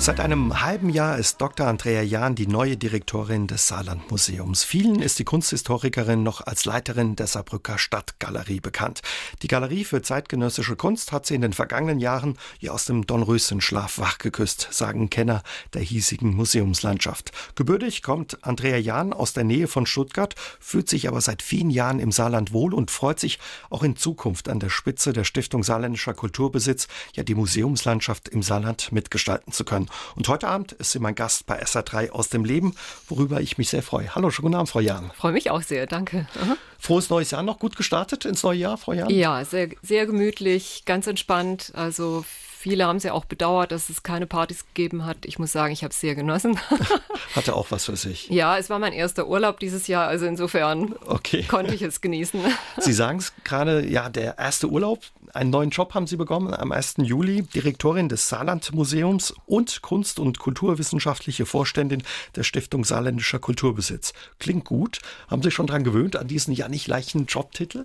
[0.00, 1.66] Seit einem halben Jahr ist Dr.
[1.66, 4.62] Andrea Jahn die neue Direktorin des Saarlandmuseums.
[4.62, 9.02] Vielen ist die Kunsthistorikerin noch als Leiterin der Saarbrücker Stadtgalerie bekannt.
[9.42, 13.98] Die Galerie für zeitgenössische Kunst hat sie in den vergangenen Jahren wie aus dem Dornröschenschlaf
[13.98, 15.42] wachgeküsst, sagen Kenner
[15.74, 17.32] der hiesigen Museumslandschaft.
[17.56, 21.98] Gebürtig kommt Andrea Jahn aus der Nähe von Stuttgart, fühlt sich aber seit vielen Jahren
[21.98, 26.14] im Saarland wohl und freut sich auch in Zukunft an der Spitze der Stiftung Saarländischer
[26.14, 29.87] Kulturbesitz, ja die Museumslandschaft im Saarland mitgestalten zu können.
[30.16, 32.74] Und heute Abend ist sie mein Gast bei SA3 aus dem Leben,
[33.08, 34.14] worüber ich mich sehr freue.
[34.14, 35.10] Hallo, schönen guten Abend, Frau Jahn.
[35.16, 36.26] Freue mich auch sehr, danke.
[36.42, 36.56] Aha.
[36.78, 39.10] Frohes neues Jahr noch gut gestartet ins neue Jahr, Frau Jahn?
[39.10, 41.72] Ja, sehr, sehr gemütlich, ganz entspannt.
[41.74, 42.24] Also
[42.60, 45.18] Viele haben es ja auch bedauert, dass es keine Partys gegeben hat.
[45.26, 46.58] Ich muss sagen, ich habe es sehr genossen.
[47.36, 48.28] Hatte auch was für sich.
[48.30, 51.44] Ja, es war mein erster Urlaub dieses Jahr, also insofern okay.
[51.44, 52.40] konnte ich es genießen.
[52.78, 55.04] Sie sagen es gerade, ja, der erste Urlaub.
[55.32, 56.96] Einen neuen Job haben Sie bekommen am 1.
[57.02, 62.02] Juli, Direktorin des Saarland-Museums und Kunst- und Kulturwissenschaftliche Vorständin
[62.34, 64.14] der Stiftung Saarländischer Kulturbesitz.
[64.40, 64.98] Klingt gut.
[65.28, 67.84] Haben Sie schon daran gewöhnt, an diesen ja nicht leichten Jobtitel?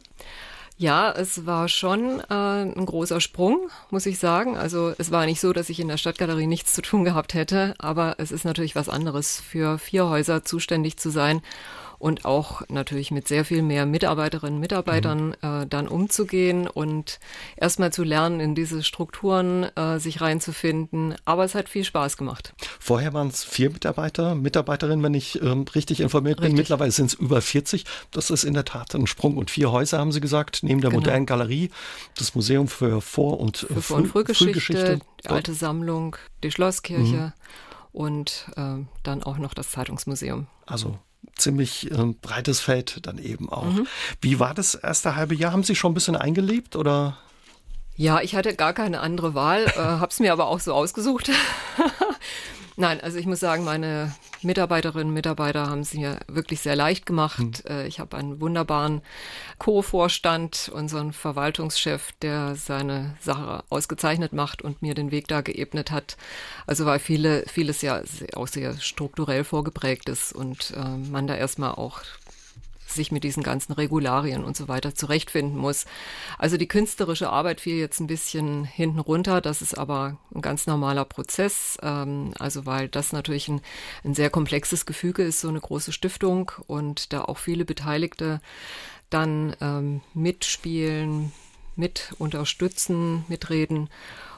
[0.78, 4.58] Ja, es war schon äh, ein großer Sprung, muss ich sagen.
[4.58, 7.76] Also es war nicht so, dass ich in der Stadtgalerie nichts zu tun gehabt hätte,
[7.78, 11.42] aber es ist natürlich was anderes, für vier Häuser zuständig zu sein
[12.04, 15.62] und auch natürlich mit sehr viel mehr Mitarbeiterinnen und Mitarbeitern mhm.
[15.62, 17.18] äh, dann umzugehen und
[17.56, 21.16] erstmal zu lernen, in diese Strukturen äh, sich reinzufinden.
[21.24, 22.56] Aber es hat viel Spaß gemacht.
[22.78, 26.50] Vorher waren es vier Mitarbeiter, Mitarbeiterinnen, wenn ich ähm, richtig informiert richtig.
[26.50, 26.58] bin.
[26.58, 27.86] Mittlerweile sind es über 40.
[28.12, 29.38] Das ist in der Tat ein Sprung.
[29.38, 31.00] Und vier Häuser haben Sie gesagt, neben der genau.
[31.00, 31.72] modernen Galerie,
[32.18, 35.00] das Museum für Vor- und, für Vor und Frühgeschichte, Frühgeschichte.
[35.24, 37.16] die alte Sammlung, die Schlosskirche.
[37.16, 37.34] Mhm
[37.94, 40.48] und äh, dann auch noch das Zeitungsmuseum.
[40.66, 40.98] Also
[41.36, 43.66] ziemlich äh, breites Feld dann eben auch.
[43.66, 43.88] Mhm.
[44.22, 45.52] Wie war das erste halbe Jahr?
[45.52, 47.18] Haben Sie schon ein bisschen eingelebt oder?
[47.96, 51.30] Ja, ich hatte gar keine andere Wahl, äh, habe es mir aber auch so ausgesucht.
[52.76, 57.06] Nein, also ich muss sagen, meine Mitarbeiterinnen und Mitarbeiter haben es mir wirklich sehr leicht
[57.06, 57.40] gemacht.
[57.40, 57.86] Mhm.
[57.88, 59.02] Ich habe einen wunderbaren
[59.60, 66.18] Co-Vorstand, unseren Verwaltungschef, der seine Sache ausgezeichnet macht und mir den Weg da geebnet hat.
[66.66, 68.02] Also weil viele, vieles ja
[68.36, 72.02] auch sehr strukturell vorgeprägt ist und äh, man da erstmal auch
[72.94, 75.86] sich mit diesen ganzen Regularien und so weiter zurechtfinden muss.
[76.38, 79.42] Also die künstlerische Arbeit fiel jetzt ein bisschen hinten runter.
[79.42, 81.78] Das ist aber ein ganz normaler Prozess.
[81.82, 83.62] Ähm, also weil das natürlich ein,
[84.04, 88.42] ein sehr komplexes Gefüge ist, so eine große Stiftung und da auch viele Beteiligte
[89.10, 91.32] dann ähm, mitspielen,
[91.76, 93.90] mit unterstützen, mitreden.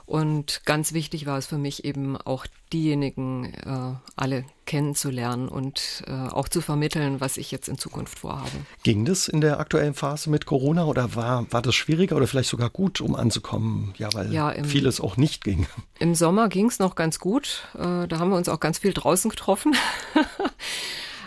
[0.05, 6.11] Und ganz wichtig war es für mich eben auch diejenigen äh, alle kennenzulernen und äh,
[6.11, 8.51] auch zu vermitteln, was ich jetzt in Zukunft vorhabe.
[8.83, 12.49] Ging das in der aktuellen Phase mit Corona oder war, war das schwieriger oder vielleicht
[12.49, 13.93] sogar gut, um anzukommen?
[13.97, 15.67] Ja, weil ja, im, vieles auch nicht ging.
[15.99, 17.67] Im Sommer ging es noch ganz gut.
[17.75, 19.75] Äh, da haben wir uns auch ganz viel draußen getroffen.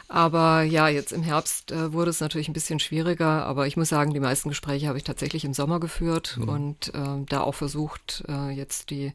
[0.09, 3.45] Aber ja, jetzt im Herbst äh, wurde es natürlich ein bisschen schwieriger.
[3.45, 6.49] Aber ich muss sagen, die meisten Gespräche habe ich tatsächlich im Sommer geführt mhm.
[6.49, 9.13] und äh, da auch versucht, äh, jetzt die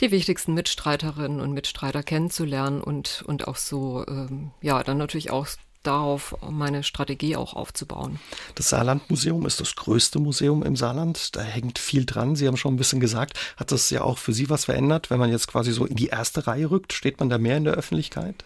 [0.00, 5.46] die wichtigsten Mitstreiterinnen und Mitstreiter kennenzulernen und, und auch so, ähm, ja, dann natürlich auch
[5.84, 8.18] darauf meine Strategie auch aufzubauen.
[8.54, 11.36] Das Saarlandmuseum ist das größte Museum im Saarland.
[11.36, 12.36] Da hängt viel dran.
[12.36, 13.38] Sie haben schon ein bisschen gesagt.
[13.56, 16.08] Hat das ja auch für Sie was verändert, wenn man jetzt quasi so in die
[16.08, 16.92] erste Reihe rückt?
[16.92, 18.44] Steht man da mehr in der Öffentlichkeit?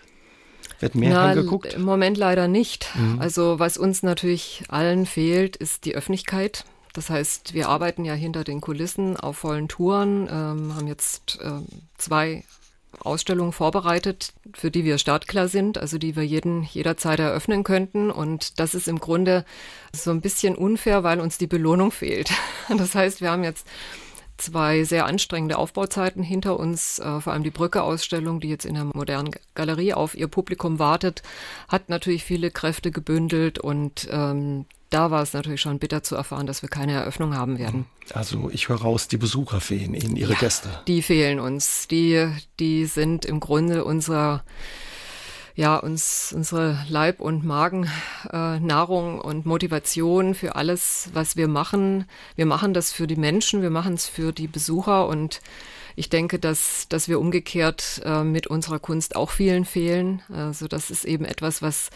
[0.80, 1.74] Wird mehr Na, hingeguckt?
[1.74, 2.88] Im Moment leider nicht.
[2.94, 3.20] Mhm.
[3.20, 6.64] Also was uns natürlich allen fehlt, ist die Öffentlichkeit.
[6.92, 11.60] Das heißt, wir arbeiten ja hinter den Kulissen auf vollen Touren, ähm, haben jetzt äh,
[11.98, 12.44] zwei
[13.00, 18.10] Ausstellungen vorbereitet, für die wir startklar sind, also die wir jeden jederzeit eröffnen könnten.
[18.10, 19.44] Und das ist im Grunde
[19.92, 22.30] so ein bisschen unfair, weil uns die Belohnung fehlt.
[22.68, 23.64] Das heißt, wir haben jetzt
[24.36, 26.98] zwei sehr anstrengende Aufbauzeiten hinter uns.
[26.98, 31.22] Äh, vor allem die Brücke-Ausstellung, die jetzt in der modernen Galerie auf ihr Publikum wartet,
[31.68, 36.46] hat natürlich viele Kräfte gebündelt und ähm, da war es natürlich schon bitter zu erfahren,
[36.46, 37.86] dass wir keine Eröffnung haben werden.
[38.14, 40.68] Also ich höre raus, die Besucher fehlen Ihnen, Ihre ja, Gäste.
[40.86, 41.88] Die fehlen uns.
[41.88, 42.30] Die,
[42.60, 44.44] die sind im Grunde unser
[45.56, 52.04] ja, uns unsere Leib- und Magennahrung äh, und Motivation für alles, was wir machen.
[52.36, 55.40] Wir machen das für die Menschen, wir machen es für die Besucher und
[55.96, 60.22] ich denke, dass, dass wir umgekehrt äh, mit unserer Kunst auch vielen fehlen.
[60.30, 61.88] Also das ist eben etwas, was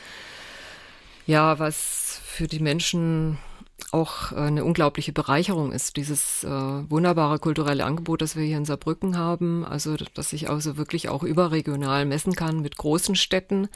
[1.26, 3.38] ja, was für die Menschen
[3.92, 8.64] auch äh, eine unglaubliche Bereicherung ist, dieses äh, wunderbare kulturelle Angebot, das wir hier in
[8.64, 13.68] Saarbrücken haben, also dass ich also wirklich auch überregional messen kann mit großen Städten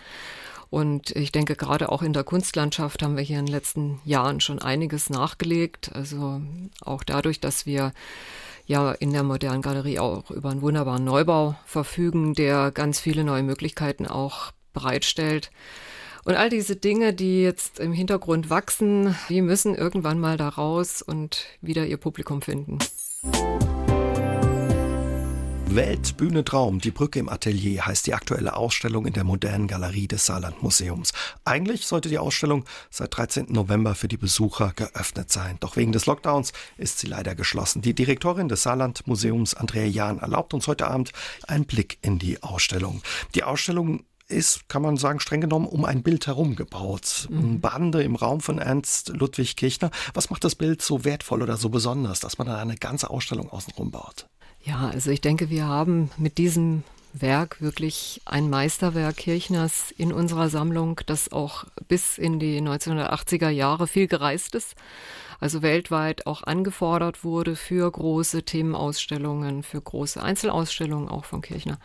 [0.74, 4.40] Und ich denke, gerade auch in der Kunstlandschaft haben wir hier in den letzten Jahren
[4.40, 5.92] schon einiges nachgelegt.
[5.94, 6.40] Also
[6.80, 7.92] auch dadurch, dass wir
[8.66, 13.44] ja in der modernen Galerie auch über einen wunderbaren Neubau verfügen, der ganz viele neue
[13.44, 15.52] Möglichkeiten auch bereitstellt.
[16.24, 21.02] Und all diese Dinge, die jetzt im Hintergrund wachsen, die müssen irgendwann mal da raus
[21.02, 22.78] und wieder ihr Publikum finden.
[25.66, 30.24] Weltbühne Traum, die Brücke im Atelier heißt die aktuelle Ausstellung in der modernen Galerie des
[30.24, 31.12] Saarlandmuseums.
[31.44, 33.46] Eigentlich sollte die Ausstellung seit 13.
[33.48, 35.56] November für die Besucher geöffnet sein.
[35.58, 37.82] Doch wegen des Lockdowns ist sie leider geschlossen.
[37.82, 41.12] Die Direktorin des Saarlandmuseums, Andrea Jahn, erlaubt uns heute Abend
[41.48, 43.02] einen Blick in die Ausstellung.
[43.34, 47.28] Die Ausstellung ist, kann man sagen, streng genommen um ein Bild herum gebaut.
[47.30, 47.60] Mhm.
[47.60, 49.90] Bande im Raum von Ernst Ludwig Kirchner.
[50.12, 53.50] Was macht das Bild so wertvoll oder so besonders, dass man dann eine ganze Ausstellung
[53.50, 54.26] außenrum baut?
[54.62, 60.48] Ja, also ich denke, wir haben mit diesem Werk wirklich ein Meisterwerk Kirchners in unserer
[60.48, 64.74] Sammlung, das auch bis in die 1980er Jahre viel gereist ist,
[65.38, 71.78] also weltweit auch angefordert wurde für große Themenausstellungen, für große Einzelausstellungen auch von Kirchner.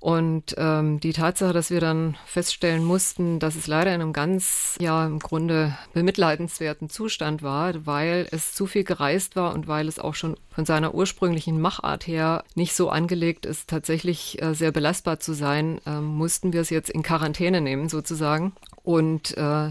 [0.00, 4.76] Und ähm, die Tatsache, dass wir dann feststellen mussten, dass es leider in einem ganz,
[4.80, 9.98] ja, im Grunde bemitleidenswerten Zustand war, weil es zu viel gereist war und weil es
[9.98, 15.18] auch schon von seiner ursprünglichen Machart her nicht so angelegt ist, tatsächlich äh, sehr belastbar
[15.18, 18.52] zu sein, äh, mussten wir es jetzt in Quarantäne nehmen sozusagen.
[18.84, 19.70] Und äh,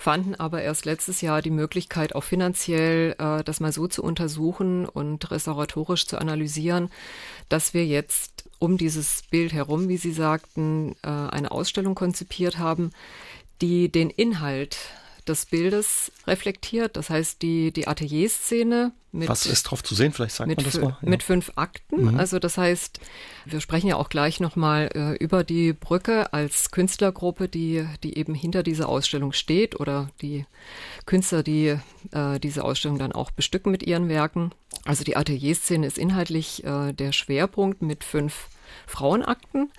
[0.00, 4.86] fanden aber erst letztes Jahr die Möglichkeit, auch finanziell äh, das mal so zu untersuchen
[4.86, 6.88] und restauratorisch zu analysieren,
[7.50, 12.92] dass wir jetzt um dieses Bild herum, wie Sie sagten, äh, eine Ausstellung konzipiert haben,
[13.60, 14.78] die den Inhalt
[15.30, 16.96] des Bildes reflektiert.
[16.96, 19.28] Das heißt, die, die Atelierszene mit.
[19.28, 20.12] Was ist drauf zu sehen?
[20.12, 20.98] Vielleicht sagt man das mal.
[21.02, 21.08] Ja.
[21.08, 22.12] Mit fünf Akten.
[22.12, 22.20] Mhm.
[22.20, 23.00] Also, das heißt,
[23.44, 28.34] wir sprechen ja auch gleich nochmal äh, über die Brücke als Künstlergruppe, die, die eben
[28.34, 30.46] hinter dieser Ausstellung steht oder die
[31.06, 31.78] Künstler, die
[32.12, 34.52] äh, diese Ausstellung dann auch bestücken mit ihren Werken.
[34.84, 38.48] Also, die Atelierszene ist inhaltlich äh, der Schwerpunkt mit fünf
[38.86, 39.70] Frauenakten.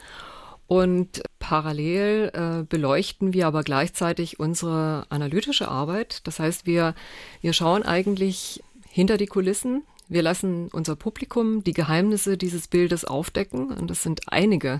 [0.71, 6.25] Und parallel äh, beleuchten wir aber gleichzeitig unsere analytische Arbeit.
[6.25, 6.95] Das heißt, wir,
[7.41, 9.83] wir schauen eigentlich hinter die Kulissen.
[10.07, 13.73] Wir lassen unser Publikum die Geheimnisse dieses Bildes aufdecken.
[13.73, 14.79] Und das sind einige,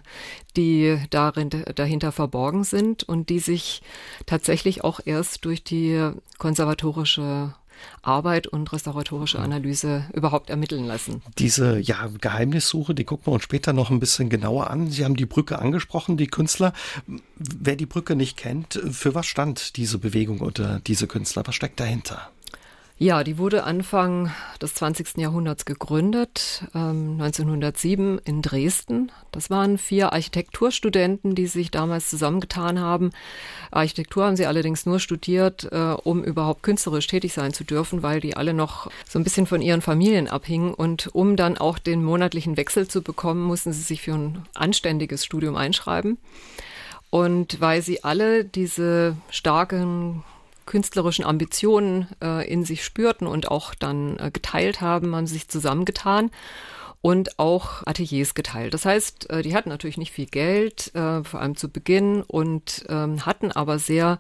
[0.55, 3.81] die darin, dahinter verborgen sind und die sich
[4.25, 7.53] tatsächlich auch erst durch die konservatorische
[8.01, 11.21] Arbeit und restauratorische Analyse überhaupt ermitteln lassen.
[11.37, 14.89] Diese ja, Geheimnissuche, die gucken wir uns später noch ein bisschen genauer an.
[14.89, 16.73] Sie haben die Brücke angesprochen, die Künstler.
[17.37, 21.43] Wer die Brücke nicht kennt, für was stand diese Bewegung oder diese Künstler?
[21.45, 22.31] Was steckt dahinter?
[23.01, 24.31] Ja, die wurde Anfang
[24.61, 25.17] des 20.
[25.17, 29.11] Jahrhunderts gegründet, ähm, 1907 in Dresden.
[29.31, 33.09] Das waren vier Architekturstudenten, die sich damals zusammengetan haben.
[33.71, 38.19] Architektur haben sie allerdings nur studiert, äh, um überhaupt künstlerisch tätig sein zu dürfen, weil
[38.19, 40.71] die alle noch so ein bisschen von ihren Familien abhingen.
[40.71, 45.25] Und um dann auch den monatlichen Wechsel zu bekommen, mussten sie sich für ein anständiges
[45.25, 46.19] Studium einschreiben.
[47.09, 50.23] Und weil sie alle diese starken
[50.65, 56.31] künstlerischen Ambitionen äh, in sich spürten und auch dann äh, geteilt haben, haben sich zusammengetan
[57.01, 58.73] und auch Ateliers geteilt.
[58.73, 62.85] Das heißt, äh, die hatten natürlich nicht viel Geld, äh, vor allem zu Beginn, und
[62.89, 64.19] ähm, hatten aber sehr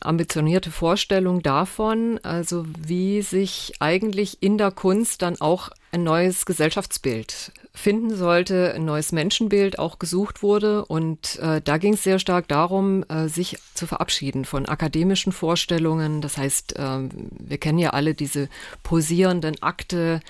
[0.00, 7.52] ambitionierte Vorstellung davon, also wie sich eigentlich in der Kunst dann auch ein neues Gesellschaftsbild
[7.78, 10.84] finden sollte, ein neues Menschenbild auch gesucht wurde.
[10.84, 16.20] Und äh, da ging es sehr stark darum, äh, sich zu verabschieden von akademischen Vorstellungen.
[16.20, 17.08] Das heißt, äh,
[17.38, 18.48] wir kennen ja alle diese
[18.82, 20.20] posierenden Akte,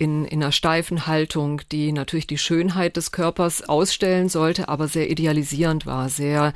[0.00, 5.10] in, in einer steifen Haltung, die natürlich die Schönheit des Körpers ausstellen sollte, aber sehr
[5.10, 6.54] idealisierend war, sehr,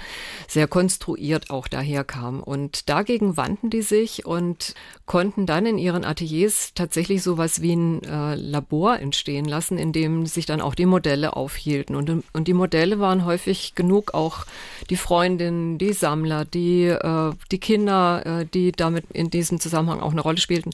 [0.48, 2.42] sehr konstruiert auch daherkam.
[2.42, 4.74] Und dagegen wandten die sich und
[5.04, 10.24] konnten dann in ihren Ateliers tatsächlich sowas wie ein äh, Labor entstehen lassen, in dem
[10.34, 11.96] sich dann auch die Modelle aufhielten.
[11.96, 14.46] Und, und die Modelle waren häufig genug auch
[14.90, 20.12] die Freundinnen, die Sammler, die, äh, die Kinder, äh, die damit in diesem Zusammenhang auch
[20.12, 20.70] eine Rolle spielten.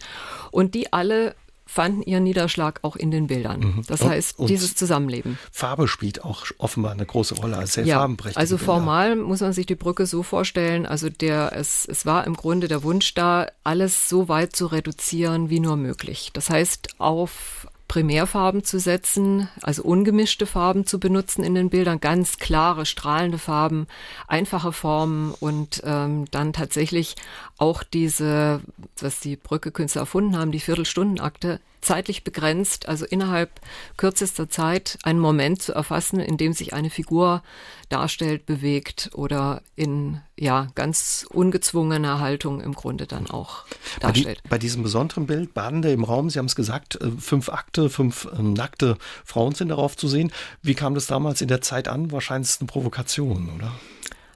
[0.51, 1.35] Und die alle
[1.71, 3.61] fanden ihren Niederschlag auch in den Bildern.
[3.61, 3.83] Mhm.
[3.87, 5.39] Das heißt, und dieses Zusammenleben.
[5.53, 8.39] Farbe spielt auch offenbar eine große Rolle als sehr ja, farbenprächtig.
[8.39, 12.35] Also formal muss man sich die Brücke so vorstellen, also der, es, es war im
[12.35, 16.31] Grunde der Wunsch da, alles so weit zu reduzieren wie nur möglich.
[16.33, 22.39] Das heißt, auf Primärfarben zu setzen, also ungemischte Farben zu benutzen in den Bildern, ganz
[22.39, 23.89] klare, strahlende Farben,
[24.29, 27.17] einfache Formen und ähm, dann tatsächlich
[27.61, 28.63] auch diese,
[28.99, 33.61] was die Brücke-Künstler erfunden haben, die Viertelstundenakte, zeitlich begrenzt, also innerhalb
[33.97, 37.43] kürzester Zeit einen Moment zu erfassen, in dem sich eine Figur
[37.89, 43.65] darstellt, bewegt oder in ja ganz ungezwungener Haltung im Grunde dann auch
[44.01, 44.43] darstellt.
[44.45, 47.91] Bei, bei diesem besonderen Bild, Badende im Raum, Sie haben es gesagt, äh, fünf Akte,
[47.91, 50.33] fünf äh, nackte Frauen sind darauf zu sehen.
[50.63, 52.13] Wie kam das damals in der Zeit an?
[52.13, 53.73] Wahrscheinlich eine Provokation, oder?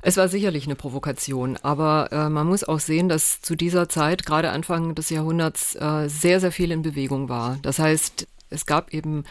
[0.07, 4.27] Es war sicherlich eine Provokation, aber äh, man muss auch sehen, dass zu dieser Zeit,
[4.27, 7.57] gerade Anfang des Jahrhunderts, äh, sehr, sehr viel in Bewegung war.
[7.63, 9.25] Das heißt, es gab eben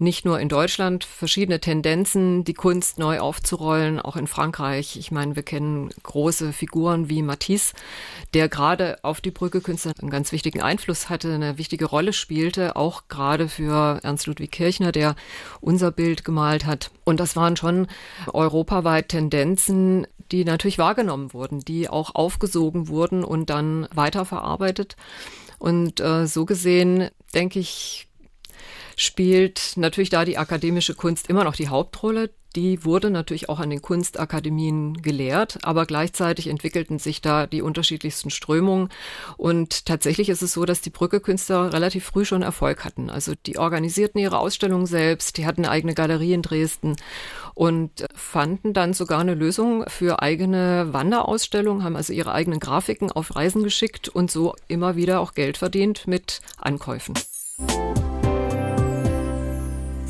[0.00, 4.96] nicht nur in Deutschland verschiedene Tendenzen, die Kunst neu aufzurollen, auch in Frankreich.
[4.96, 7.74] Ich meine, wir kennen große Figuren wie Matisse,
[8.32, 13.08] der gerade auf die Brücke-Künstler einen ganz wichtigen Einfluss hatte, eine wichtige Rolle spielte, auch
[13.08, 15.16] gerade für Ernst Ludwig Kirchner, der
[15.60, 16.90] unser Bild gemalt hat.
[17.04, 17.86] Und das waren schon
[18.32, 24.96] europaweit Tendenzen, die natürlich wahrgenommen wurden, die auch aufgesogen wurden und dann weiterverarbeitet.
[25.58, 28.08] Und äh, so gesehen, denke ich,
[29.00, 32.30] spielt natürlich da die akademische Kunst immer noch die Hauptrolle.
[32.54, 38.28] Die wurde natürlich auch an den Kunstakademien gelehrt, aber gleichzeitig entwickelten sich da die unterschiedlichsten
[38.28, 38.88] Strömungen.
[39.36, 43.08] Und tatsächlich ist es so, dass die Brücke-Künstler relativ früh schon Erfolg hatten.
[43.08, 46.96] Also die organisierten ihre Ausstellung selbst, die hatten eine eigene Galerie in Dresden
[47.54, 53.36] und fanden dann sogar eine Lösung für eigene Wanderausstellungen, haben also ihre eigenen Grafiken auf
[53.36, 57.14] Reisen geschickt und so immer wieder auch Geld verdient mit Ankäufen.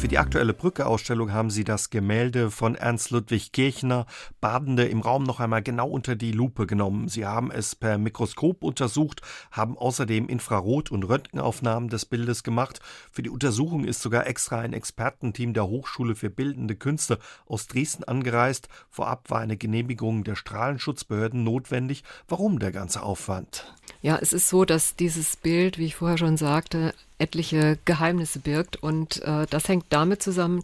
[0.00, 4.06] Für die aktuelle Brücke-Ausstellung haben Sie das Gemälde von Ernst Ludwig Kirchner,
[4.40, 7.08] Badende im Raum, noch einmal genau unter die Lupe genommen.
[7.08, 12.80] Sie haben es per Mikroskop untersucht, haben außerdem Infrarot- und Röntgenaufnahmen des Bildes gemacht.
[13.12, 18.04] Für die Untersuchung ist sogar extra ein Expertenteam der Hochschule für Bildende Künste aus Dresden
[18.04, 18.68] angereist.
[18.88, 22.04] Vorab war eine Genehmigung der Strahlenschutzbehörden notwendig.
[22.26, 23.74] Warum der ganze Aufwand?
[24.02, 28.76] Ja, es ist so, dass dieses Bild, wie ich vorher schon sagte, etliche Geheimnisse birgt.
[28.76, 30.62] Und äh, das hängt damit zusammen,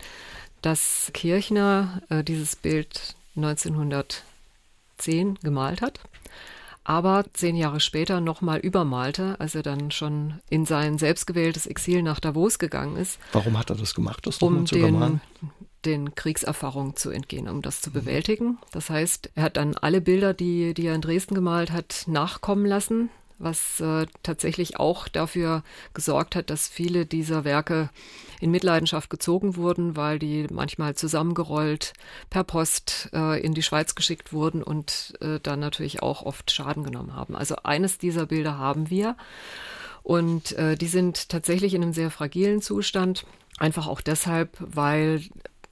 [0.62, 6.00] dass Kirchner äh, dieses Bild 1910 gemalt hat,
[6.84, 12.20] aber zehn Jahre später nochmal übermalte, als er dann schon in sein selbstgewähltes Exil nach
[12.20, 13.18] Davos gegangen ist.
[13.32, 15.20] Warum hat er das gemacht, das um zu den,
[15.86, 18.58] den Kriegserfahrungen zu entgehen, um das zu bewältigen.
[18.72, 22.66] Das heißt, er hat dann alle Bilder, die, die er in Dresden gemalt hat, nachkommen
[22.66, 25.62] lassen was äh, tatsächlich auch dafür
[25.94, 27.90] gesorgt hat, dass viele dieser Werke
[28.40, 31.92] in Mitleidenschaft gezogen wurden, weil die manchmal zusammengerollt
[32.30, 36.84] per Post äh, in die Schweiz geschickt wurden und äh, dann natürlich auch oft Schaden
[36.84, 37.36] genommen haben.
[37.36, 39.16] Also eines dieser Bilder haben wir
[40.02, 43.26] und äh, die sind tatsächlich in einem sehr fragilen Zustand.
[43.58, 45.22] Einfach auch deshalb, weil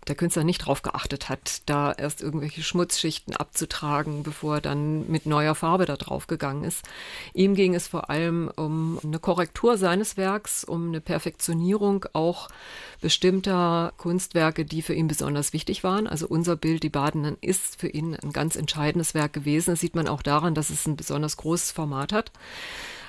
[0.09, 5.27] der Künstler nicht darauf geachtet hat, da erst irgendwelche Schmutzschichten abzutragen, bevor er dann mit
[5.27, 6.85] neuer Farbe da drauf gegangen ist.
[7.33, 12.49] Ihm ging es vor allem um eine Korrektur seines Werks, um eine Perfektionierung auch
[13.01, 16.07] bestimmter Kunstwerke, die für ihn besonders wichtig waren.
[16.07, 19.71] Also unser Bild, die Badenden, ist für ihn ein ganz entscheidendes Werk gewesen.
[19.71, 22.33] Das sieht man auch daran, dass es ein besonders großes Format hat.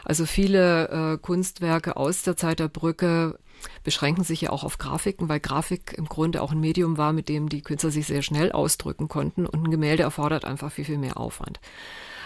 [0.05, 3.39] Also viele äh, Kunstwerke aus der Zeit der Brücke
[3.83, 7.29] beschränken sich ja auch auf Grafiken, weil Grafik im Grunde auch ein Medium war, mit
[7.29, 10.97] dem die Künstler sich sehr schnell ausdrücken konnten und ein Gemälde erfordert einfach viel, viel
[10.97, 11.59] mehr Aufwand.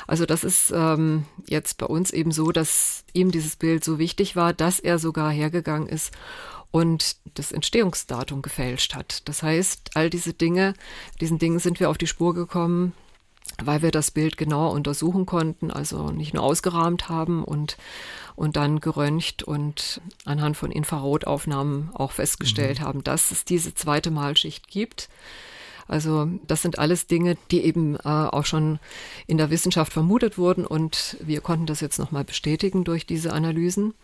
[0.07, 4.36] Also das ist ähm, jetzt bei uns eben so, dass ihm dieses Bild so wichtig
[4.36, 6.12] war, dass er sogar hergegangen ist
[6.71, 9.27] und das Entstehungsdatum gefälscht hat.
[9.27, 10.74] Das heißt, all diese Dinge,
[11.21, 12.93] diesen Dingen sind wir auf die Spur gekommen,
[13.63, 17.77] weil wir das Bild genauer untersuchen konnten, also nicht nur ausgerahmt haben und,
[18.35, 22.83] und dann geröntgt und anhand von Infrarotaufnahmen auch festgestellt mhm.
[22.83, 25.09] haben, dass es diese zweite Malschicht gibt.
[25.87, 28.79] Also das sind alles Dinge, die eben äh, auch schon
[29.25, 33.95] in der Wissenschaft vermutet wurden und wir konnten das jetzt nochmal bestätigen durch diese Analysen.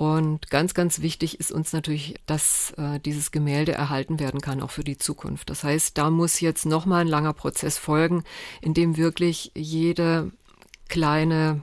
[0.00, 4.70] Und ganz, ganz wichtig ist uns natürlich, dass äh, dieses Gemälde erhalten werden kann, auch
[4.70, 5.50] für die Zukunft.
[5.50, 8.24] Das heißt, da muss jetzt nochmal ein langer Prozess folgen,
[8.62, 10.32] in dem wirklich jede
[10.88, 11.60] kleine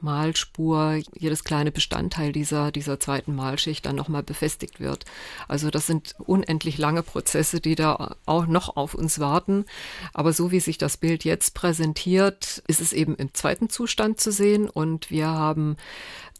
[0.00, 5.04] Malspur, jedes kleine Bestandteil dieser, dieser zweiten Malschicht dann nochmal befestigt wird.
[5.46, 9.66] Also das sind unendlich lange Prozesse, die da auch noch auf uns warten.
[10.12, 14.32] Aber so wie sich das Bild jetzt präsentiert, ist es eben im zweiten Zustand zu
[14.32, 15.76] sehen und wir haben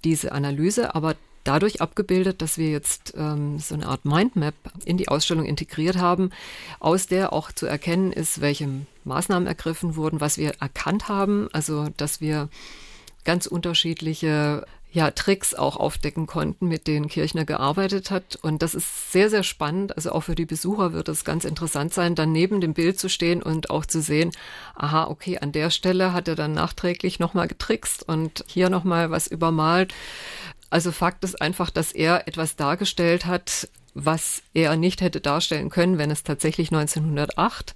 [0.05, 5.09] diese Analyse, aber dadurch abgebildet, dass wir jetzt ähm, so eine Art Mindmap in die
[5.09, 6.31] Ausstellung integriert haben,
[6.81, 8.69] aus der auch zu erkennen ist, welche
[9.05, 12.49] Maßnahmen ergriffen wurden, was wir erkannt haben, also dass wir
[13.25, 18.37] ganz unterschiedliche ja, Tricks auch aufdecken konnten, mit denen Kirchner gearbeitet hat.
[18.37, 19.97] Und das ist sehr, sehr spannend.
[19.97, 23.09] Also auch für die Besucher wird es ganz interessant sein, dann neben dem Bild zu
[23.09, 24.31] stehen und auch zu sehen,
[24.77, 29.27] aha, okay, an der Stelle hat er dann nachträglich nochmal getrickst und hier nochmal was
[29.27, 29.93] übermalt.
[30.71, 35.99] Also Fakt ist einfach, dass er etwas dargestellt hat, was er nicht hätte darstellen können,
[35.99, 37.75] wenn es tatsächlich 1908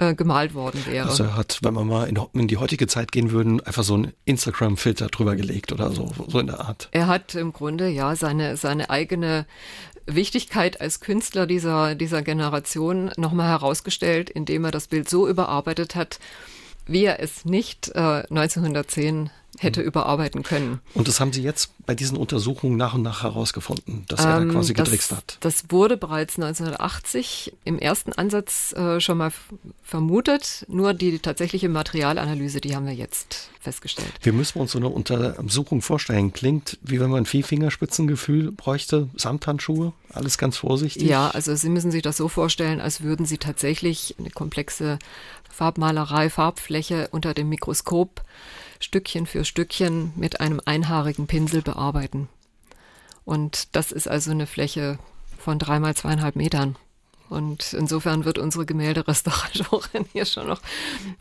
[0.00, 1.08] äh, gemalt worden wäre.
[1.08, 3.94] Also er hat, wenn wir mal in, in die heutige Zeit gehen würden, einfach so
[3.94, 6.88] einen Instagram-Filter drüber gelegt oder so, so in der Art.
[6.92, 9.46] Er hat im Grunde ja seine, seine eigene
[10.06, 16.18] Wichtigkeit als Künstler dieser, dieser Generation nochmal herausgestellt, indem er das Bild so überarbeitet hat,
[16.86, 20.80] wie er es nicht äh, 1910 hätte überarbeiten können.
[20.94, 24.52] Und das haben Sie jetzt bei diesen Untersuchungen nach und nach herausgefunden, dass er ähm,
[24.52, 25.38] quasi getrickst hat?
[25.40, 29.32] Das wurde bereits 1980 im ersten Ansatz äh, schon mal
[29.82, 30.64] vermutet.
[30.68, 34.12] Nur die tatsächliche Materialanalyse, die haben wir jetzt festgestellt.
[34.22, 36.32] Wie müssen wir uns so eine Untersuchung vorstellen?
[36.32, 41.02] Klingt, wie wenn man viel Fingerspitzengefühl bräuchte, Samthandschuhe, alles ganz vorsichtig?
[41.02, 44.98] Ja, also Sie müssen sich das so vorstellen, als würden Sie tatsächlich eine komplexe
[45.50, 48.22] Farbmalerei, Farbfläche unter dem Mikroskop
[48.80, 52.28] Stückchen für Stückchen mit einem einhaarigen Pinsel bearbeiten.
[53.24, 54.98] Und das ist also eine Fläche
[55.38, 56.76] von dreimal zweieinhalb Metern.
[57.28, 60.60] Und insofern wird unsere Gemälderestauratorin hier schon noch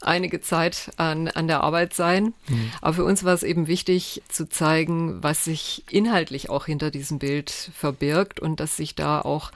[0.02, 2.34] einige Zeit an, an der Arbeit sein.
[2.48, 2.72] Mhm.
[2.82, 7.20] Aber für uns war es eben wichtig zu zeigen, was sich inhaltlich auch hinter diesem
[7.20, 9.52] Bild verbirgt und dass sich da auch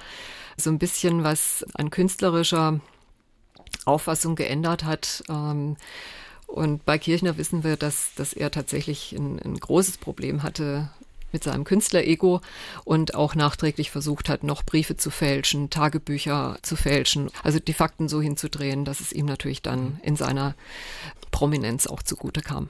[0.55, 2.79] so ein bisschen was an künstlerischer
[3.85, 5.23] Auffassung geändert hat.
[5.29, 5.75] Ähm,
[6.53, 10.91] und bei Kirchner wissen wir, dass, dass er tatsächlich ein, ein großes Problem hatte
[11.31, 12.41] mit seinem Künstlerego
[12.85, 18.07] und auch nachträglich versucht hat, noch Briefe zu fälschen, Tagebücher zu fälschen, also die Fakten
[18.07, 20.53] so hinzudrehen, dass es ihm natürlich dann in seiner
[21.31, 22.69] Prominenz auch zugute kam.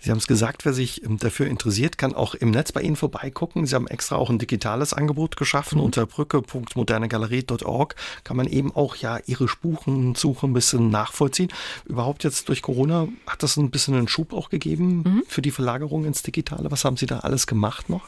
[0.00, 2.96] Sie haben es gesagt, wer sich ähm, dafür interessiert, kann auch im Netz bei Ihnen
[2.96, 3.66] vorbeigucken.
[3.66, 5.78] Sie haben extra auch ein digitales Angebot geschaffen.
[5.78, 5.84] Mhm.
[5.84, 11.52] Unter brücke.modernegalerie.org kann man eben auch ja Ihre Spurensuche ein bisschen nachvollziehen.
[11.84, 15.22] Überhaupt jetzt durch Corona hat das ein bisschen einen Schub auch gegeben mhm.
[15.26, 16.70] für die Verlagerung ins Digitale.
[16.70, 18.02] Was haben Sie da alles gemacht noch?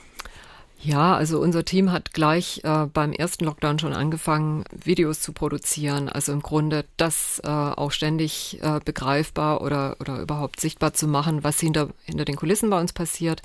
[0.83, 6.09] Ja, also unser Team hat gleich äh, beim ersten Lockdown schon angefangen, Videos zu produzieren.
[6.09, 11.45] Also im Grunde das äh, auch ständig äh, begreifbar oder, oder überhaupt sichtbar zu machen,
[11.45, 13.43] was hinter, hinter den Kulissen bei uns passiert.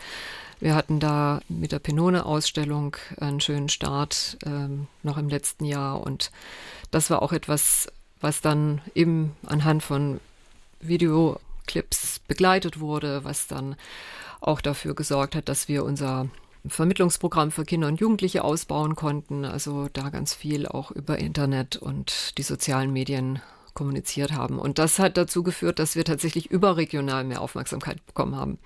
[0.61, 6.31] Wir hatten da mit der Penone-Ausstellung einen schönen Start ähm, noch im letzten Jahr und
[6.91, 7.89] das war auch etwas,
[8.21, 10.21] was dann eben anhand von
[10.79, 13.75] Videoclips begleitet wurde, was dann
[14.39, 16.29] auch dafür gesorgt hat, dass wir unser
[16.67, 19.45] Vermittlungsprogramm für Kinder und Jugendliche ausbauen konnten.
[19.45, 23.41] Also da ganz viel auch über Internet und die sozialen Medien
[23.73, 24.57] kommuniziert haben.
[24.57, 28.57] Und das hat dazu geführt, dass wir tatsächlich überregional mehr Aufmerksamkeit bekommen haben.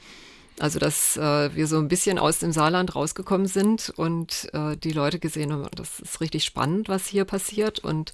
[0.59, 4.91] Also dass äh, wir so ein bisschen aus dem Saarland rausgekommen sind und äh, die
[4.91, 7.79] Leute gesehen haben, das ist richtig spannend, was hier passiert.
[7.79, 8.13] Und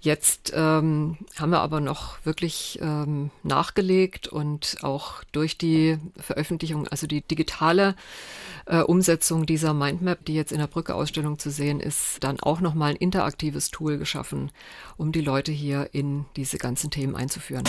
[0.00, 7.06] Jetzt ähm, haben wir aber noch wirklich ähm, nachgelegt und auch durch die Veröffentlichung, also
[7.06, 7.96] die digitale
[8.66, 12.90] äh, Umsetzung dieser Mindmap, die jetzt in der Brücke-Ausstellung zu sehen ist, dann auch nochmal
[12.90, 14.52] ein interaktives Tool geschaffen,
[14.96, 17.64] um die Leute hier in diese ganzen Themen einzuführen.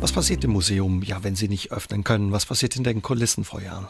[0.00, 2.32] Was passiert im Museum, ja, wenn Sie nicht öffnen können?
[2.32, 3.86] Was passiert in den Kulissen vor Jahren?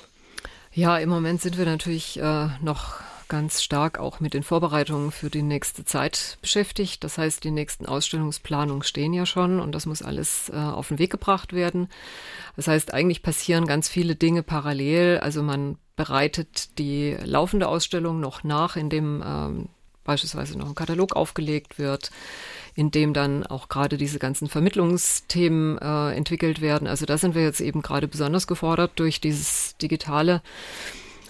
[0.75, 3.01] Ja, im Moment sind wir natürlich äh, noch
[3.33, 7.03] ganz stark auch mit den Vorbereitungen für die nächste Zeit beschäftigt.
[7.03, 10.99] Das heißt, die nächsten Ausstellungsplanungen stehen ja schon und das muss alles äh, auf den
[10.99, 11.88] Weg gebracht werden.
[12.57, 15.18] Das heißt, eigentlich passieren ganz viele Dinge parallel.
[15.21, 19.68] Also man bereitet die laufende Ausstellung noch nach, indem ähm,
[20.05, 22.11] beispielsweise noch ein Katalog aufgelegt wird,
[22.75, 26.87] in dem dann auch gerade diese ganzen Vermittlungsthemen äh, entwickelt werden.
[26.87, 30.42] Also da sind wir jetzt eben gerade besonders gefordert durch dieses digitale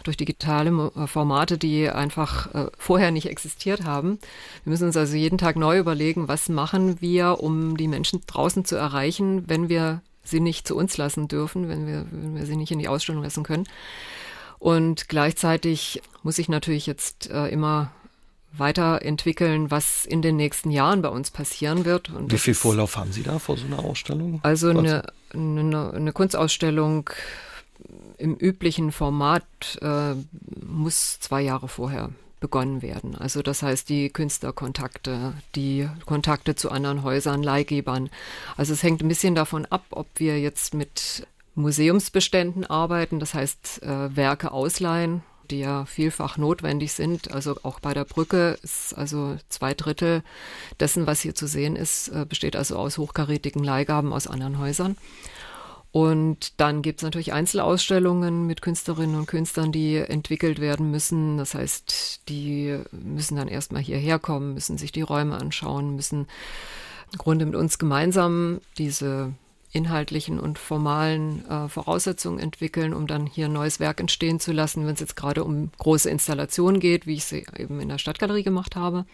[0.03, 4.19] durch digitale äh, Formate, die einfach äh, vorher nicht existiert haben.
[4.65, 8.65] Wir müssen uns also jeden Tag neu überlegen, was machen wir, um die Menschen draußen
[8.65, 12.57] zu erreichen, wenn wir sie nicht zu uns lassen dürfen, wenn wir, wenn wir sie
[12.57, 13.67] nicht in die Ausstellung lassen können.
[14.59, 17.91] Und gleichzeitig muss ich natürlich jetzt äh, immer
[18.53, 22.11] weiterentwickeln, was in den nächsten Jahren bei uns passieren wird.
[22.11, 24.41] Und Wie viel Vorlauf haben Sie da vor so einer Ausstellung?
[24.43, 27.11] Also eine, eine, eine Kunstausstellung
[28.18, 29.45] im üblichen Format
[29.81, 30.14] äh,
[30.64, 32.11] muss zwei Jahre vorher
[32.42, 33.14] begonnen werden.
[33.14, 38.11] Also das heißt die Künstlerkontakte, die Kontakte zu anderen Häusern, Leihgebern.
[38.57, 43.83] Also es hängt ein bisschen davon ab, ob wir jetzt mit Museumsbeständen arbeiten, das heißt
[43.83, 47.31] äh, Werke ausleihen, die ja vielfach notwendig sind.
[47.31, 50.23] Also auch bei der Brücke ist also zwei Drittel
[50.81, 54.97] dessen, was hier zu sehen ist, äh, besteht also aus hochkarätigen Leihgaben aus anderen Häusern.
[55.92, 61.37] Und dann gibt es natürlich Einzelausstellungen mit Künstlerinnen und Künstlern, die entwickelt werden müssen.
[61.37, 66.26] Das heißt, die müssen dann erstmal hierher kommen, müssen sich die Räume anschauen, müssen
[67.12, 69.35] im Grunde mit uns gemeinsam diese
[69.72, 74.87] inhaltlichen und formalen äh, Voraussetzungen entwickeln, um dann hier ein neues Werk entstehen zu lassen,
[74.87, 78.42] wenn es jetzt gerade um große Installationen geht, wie ich sie eben in der Stadtgalerie
[78.42, 79.07] gemacht habe.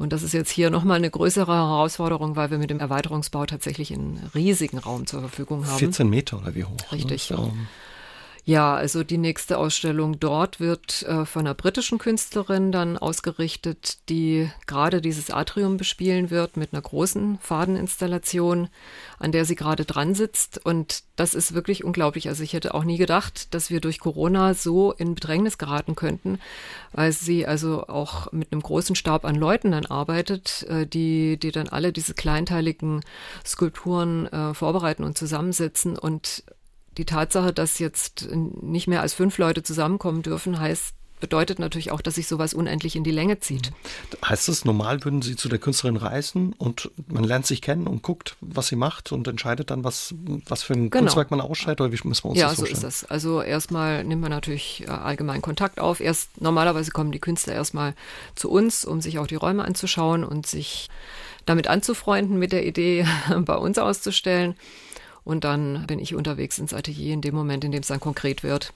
[0.00, 3.92] Und das ist jetzt hier nochmal eine größere Herausforderung, weil wir mit dem Erweiterungsbau tatsächlich
[3.92, 5.76] einen riesigen Raum zur Verfügung haben.
[5.76, 6.90] 14 Meter oder wie hoch?
[6.90, 7.28] Richtig.
[7.28, 7.52] Ne?
[8.44, 14.50] Ja, also die nächste Ausstellung dort wird äh, von einer britischen Künstlerin dann ausgerichtet, die
[14.66, 18.68] gerade dieses Atrium bespielen wird mit einer großen Fadeninstallation,
[19.18, 20.64] an der sie gerade dran sitzt.
[20.64, 22.28] Und das ist wirklich unglaublich.
[22.28, 26.38] Also ich hätte auch nie gedacht, dass wir durch Corona so in Bedrängnis geraten könnten,
[26.92, 31.52] weil sie also auch mit einem großen Stab an Leuten dann arbeitet, äh, die, die
[31.52, 33.02] dann alle diese kleinteiligen
[33.44, 36.42] Skulpturen äh, vorbereiten und zusammensetzen und
[36.96, 42.00] die Tatsache, dass jetzt nicht mehr als fünf Leute zusammenkommen dürfen, heißt, bedeutet natürlich auch,
[42.00, 43.72] dass sich sowas unendlich in die Länge zieht.
[44.24, 48.02] Heißt das, normal würden Sie zu der Künstlerin reisen und man lernt sich kennen und
[48.02, 50.14] guckt, was sie macht und entscheidet dann, was,
[50.46, 51.04] was für ein genau.
[51.04, 52.74] Kunstwerk man ausscheidet oder wie müssen wir uns ja, das vorstellen?
[52.74, 53.10] Ja, so ist das.
[53.10, 56.00] Also erstmal nimmt man natürlich äh, allgemein Kontakt auf.
[56.00, 57.94] Erst normalerweise kommen die Künstler erstmal
[58.34, 60.88] zu uns, um sich auch die Räume anzuschauen und sich
[61.46, 63.06] damit anzufreunden mit der Idee,
[63.40, 64.56] bei uns auszustellen.
[65.24, 68.42] Und dann bin ich unterwegs ins Atelier in dem Moment, in dem es dann konkret
[68.42, 68.72] wird.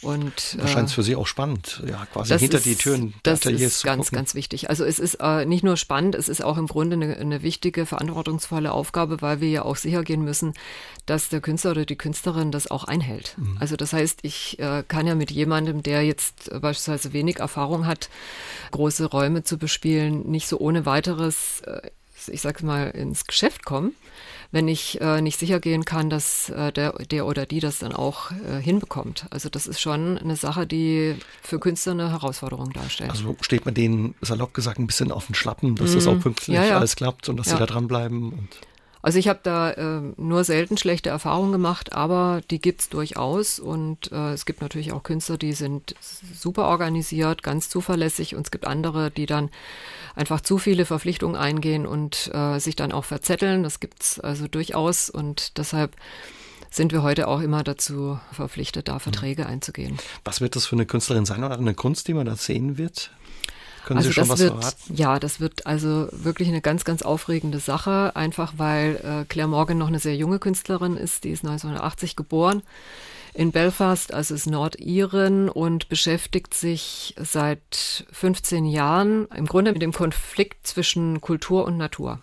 [0.00, 3.52] Und wahrscheinlich äh, für Sie auch spannend, ja, quasi hinter ist, die Türen des Das
[3.52, 4.70] ist ganz, ganz wichtig.
[4.70, 7.84] Also es ist äh, nicht nur spannend, es ist auch im Grunde eine, eine, wichtige,
[7.84, 10.54] verantwortungsvolle Aufgabe, weil wir ja auch sicher gehen müssen,
[11.06, 13.34] dass der Künstler oder die Künstlerin das auch einhält.
[13.38, 13.56] Mhm.
[13.58, 18.08] Also das heißt, ich äh, kann ja mit jemandem, der jetzt beispielsweise wenig Erfahrung hat,
[18.70, 21.90] große Räume zu bespielen, nicht so ohne weiteres, äh,
[22.28, 23.94] ich sage mal, ins Geschäft kommen
[24.50, 27.92] wenn ich äh, nicht sicher gehen kann, dass äh, der, der oder die das dann
[27.92, 29.26] auch äh, hinbekommt.
[29.30, 33.10] Also das ist schon eine Sache, die für Künstler eine Herausforderung darstellt.
[33.10, 36.18] Also steht man denen salopp gesagt ein bisschen auf den Schlappen, dass mm, das auch
[36.20, 36.78] pünktlich ja, ja.
[36.78, 37.54] alles klappt und dass ja.
[37.54, 38.32] sie da dranbleiben.
[38.32, 38.48] Und
[39.00, 43.58] also ich habe da äh, nur selten schlechte Erfahrungen gemacht, aber die gibt's durchaus.
[43.60, 48.34] Und äh, es gibt natürlich auch Künstler, die sind super organisiert, ganz zuverlässig.
[48.34, 49.50] Und es gibt andere, die dann
[50.16, 53.62] einfach zu viele Verpflichtungen eingehen und äh, sich dann auch verzetteln.
[53.62, 55.10] Das gibt's also durchaus.
[55.10, 55.94] Und deshalb
[56.70, 59.50] sind wir heute auch immer dazu verpflichtet, da Verträge mhm.
[59.50, 59.98] einzugehen.
[60.24, 63.10] Was wird das für eine Künstlerin sein oder eine Kunst, die man da sehen wird?
[63.88, 64.94] Können also Sie schon was wird, verraten?
[64.94, 69.78] Ja, das wird also wirklich eine ganz, ganz aufregende Sache, einfach weil äh, Claire Morgan
[69.78, 72.62] noch eine sehr junge Künstlerin ist, die ist 1980 geboren
[73.32, 79.92] in Belfast, also ist Nordiren und beschäftigt sich seit 15 Jahren im Grunde mit dem
[79.94, 82.20] Konflikt zwischen Kultur und Natur.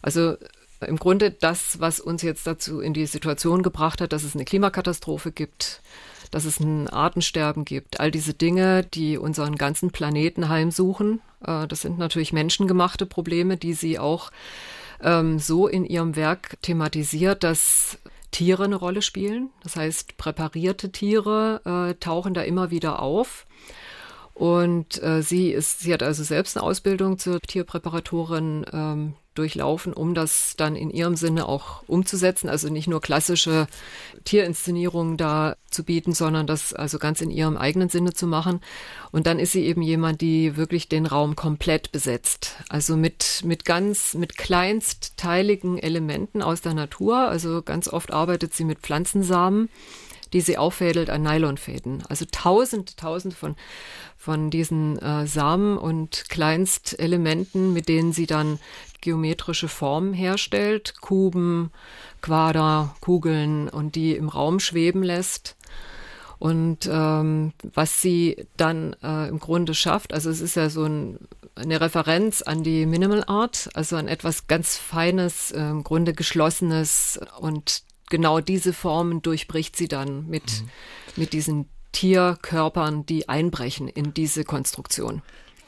[0.00, 0.36] Also
[0.84, 4.44] im Grunde das, was uns jetzt dazu in die Situation gebracht hat, dass es eine
[4.44, 5.80] Klimakatastrophe gibt,
[6.32, 8.00] dass es ein Artensterben gibt.
[8.00, 13.74] All diese Dinge, die unseren ganzen Planeten heimsuchen, äh, das sind natürlich menschengemachte Probleme, die
[13.74, 14.32] sie auch
[15.00, 17.98] ähm, so in ihrem Werk thematisiert, dass
[18.30, 19.50] Tiere eine Rolle spielen.
[19.62, 23.46] Das heißt, präparierte Tiere äh, tauchen da immer wieder auf.
[24.34, 30.14] Und äh, sie ist, sie hat also selbst eine Ausbildung zur Tierpräparatorin ähm, durchlaufen, um
[30.14, 32.48] das dann in ihrem Sinne auch umzusetzen.
[32.48, 33.66] Also nicht nur klassische
[34.24, 38.60] Tierinszenierungen da zu bieten, sondern das also ganz in ihrem eigenen Sinne zu machen.
[39.10, 42.56] Und dann ist sie eben jemand, die wirklich den Raum komplett besetzt.
[42.68, 47.16] Also mit, mit ganz, mit kleinstteiligen Elementen aus der Natur.
[47.16, 49.68] Also ganz oft arbeitet sie mit Pflanzensamen
[50.32, 52.02] die sie auffädelt an Nylonfäden.
[52.08, 53.56] Also tausend, tausend von,
[54.16, 58.58] von diesen äh, Samen und Kleinstelementen, mit denen sie dann
[59.02, 61.70] geometrische Formen herstellt, Kuben,
[62.22, 65.56] Quader, Kugeln und die im Raum schweben lässt.
[66.38, 71.18] Und ähm, was sie dann äh, im Grunde schafft, also es ist ja so ein,
[71.54, 77.20] eine Referenz an die Minimal Art, also an etwas ganz Feines, äh, im Grunde Geschlossenes
[77.38, 80.68] und genau diese Formen durchbricht sie dann mit, mhm.
[81.14, 85.22] mit diesen Tierkörpern, die einbrechen in diese Konstruktion.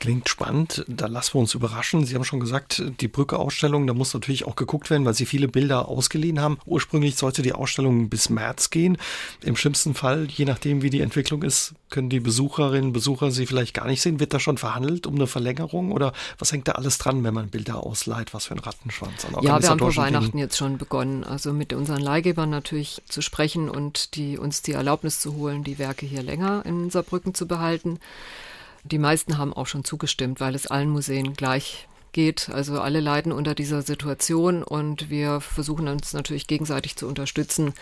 [0.04, 2.04] Klingt spannend, da lassen wir uns überraschen.
[2.04, 5.48] Sie haben schon gesagt, die Brücke-Ausstellung, da muss natürlich auch geguckt werden, weil Sie viele
[5.48, 6.58] Bilder ausgeliehen haben.
[6.66, 8.98] Ursprünglich sollte die Ausstellung bis März gehen.
[9.40, 13.72] Im schlimmsten Fall, je nachdem wie die Entwicklung ist, können die Besucherinnen, Besucher sie vielleicht
[13.72, 14.20] gar nicht sehen.
[14.20, 17.48] Wird da schon verhandelt um eine Verlängerung oder was hängt da alles dran, wenn man
[17.48, 18.34] Bilder ausleiht?
[18.34, 21.72] Was für ein Rattenschwanz an Ja, wir haben vor Weihnachten jetzt schon begonnen, also mit
[21.72, 26.22] unseren Leihgebern natürlich zu sprechen und die, uns die Erlaubnis zu holen, die Werke hier
[26.22, 28.00] länger in Saarbrücken zu behalten.
[28.84, 32.50] Die meisten haben auch schon zugestimmt, weil es allen Museen gleich geht.
[32.50, 37.74] Also alle leiden unter dieser Situation und wir versuchen uns natürlich gegenseitig zu unterstützen.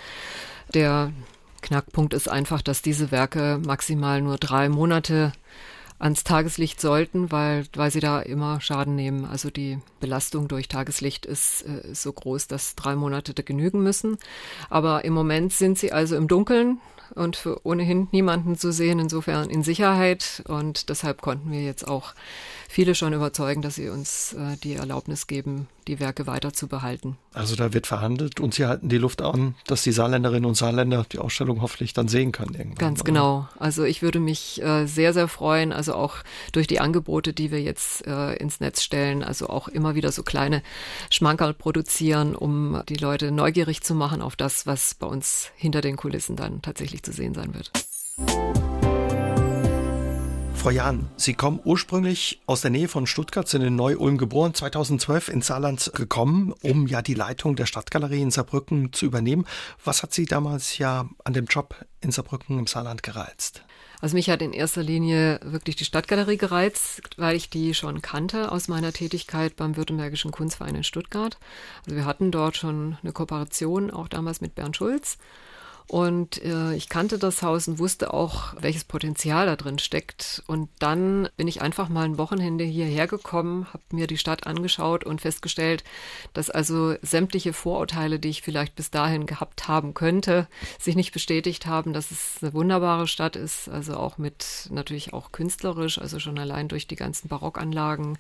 [0.75, 1.13] Der
[1.61, 5.33] Knackpunkt ist einfach, dass diese Werke maximal nur drei Monate
[5.99, 9.25] ans Tageslicht sollten, weil, weil sie da immer Schaden nehmen.
[9.25, 14.19] Also die Belastung durch Tageslicht ist, äh, so groß, dass drei Monate da genügen müssen.
[14.69, 16.81] Aber im Moment sind sie also im Dunkeln
[17.15, 20.43] und für ohnehin niemanden zu sehen, insofern in Sicherheit.
[20.49, 22.15] Und deshalb konnten wir jetzt auch
[22.73, 27.19] viele schon überzeugen, dass sie uns äh, die Erlaubnis geben, die Werke weiter zu behalten.
[27.35, 31.05] Also da wird verhandelt und Sie halten die Luft an, dass die Saarländerinnen und Saarländer
[31.13, 32.79] die Ausstellung hoffentlich dann sehen können irgendwann.
[32.79, 33.07] Ganz oder?
[33.07, 33.49] genau.
[33.59, 36.17] Also ich würde mich äh, sehr, sehr freuen, also auch
[36.53, 40.23] durch die Angebote, die wir jetzt äh, ins Netz stellen, also auch immer wieder so
[40.23, 40.63] kleine
[41.11, 45.97] Schmankerl produzieren, um die Leute neugierig zu machen auf das, was bei uns hinter den
[45.97, 47.71] Kulissen dann tatsächlich zu sehen sein wird.
[50.63, 55.29] Frau Jahn, Sie kommen ursprünglich aus der Nähe von Stuttgart, sind in Neu-Ulm geboren, 2012
[55.29, 59.45] ins Saarland gekommen, um ja die Leitung der Stadtgalerie in Saarbrücken zu übernehmen.
[59.85, 63.65] Was hat Sie damals ja an dem Job in Saarbrücken im Saarland gereizt?
[64.01, 68.53] Also mich hat in erster Linie wirklich die Stadtgalerie gereizt, weil ich die schon kannte
[68.53, 71.39] aus meiner Tätigkeit beim Württembergischen Kunstverein in Stuttgart.
[71.87, 75.19] Also wir hatten dort schon eine Kooperation, auch damals mit Bernd Schulz.
[75.93, 80.43] Und äh, ich kannte das Haus und wusste auch, welches Potenzial da drin steckt.
[80.47, 85.05] Und dann bin ich einfach mal ein Wochenende hierher gekommen, habe mir die Stadt angeschaut
[85.05, 85.85] und festgestellt,
[86.33, 91.67] dass also sämtliche Vorurteile, die ich vielleicht bis dahin gehabt haben könnte, sich nicht bestätigt
[91.67, 93.69] haben, dass es eine wunderbare Stadt ist.
[93.69, 98.17] Also auch mit natürlich auch künstlerisch, also schon allein durch die ganzen Barockanlagen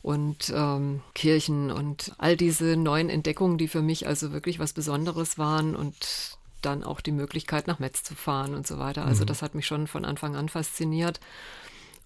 [0.00, 5.36] und ähm, Kirchen und all diese neuen Entdeckungen, die für mich also wirklich was Besonderes
[5.36, 9.04] waren und dann auch die Möglichkeit, nach Metz zu fahren und so weiter.
[9.04, 9.26] Also mhm.
[9.26, 11.20] das hat mich schon von Anfang an fasziniert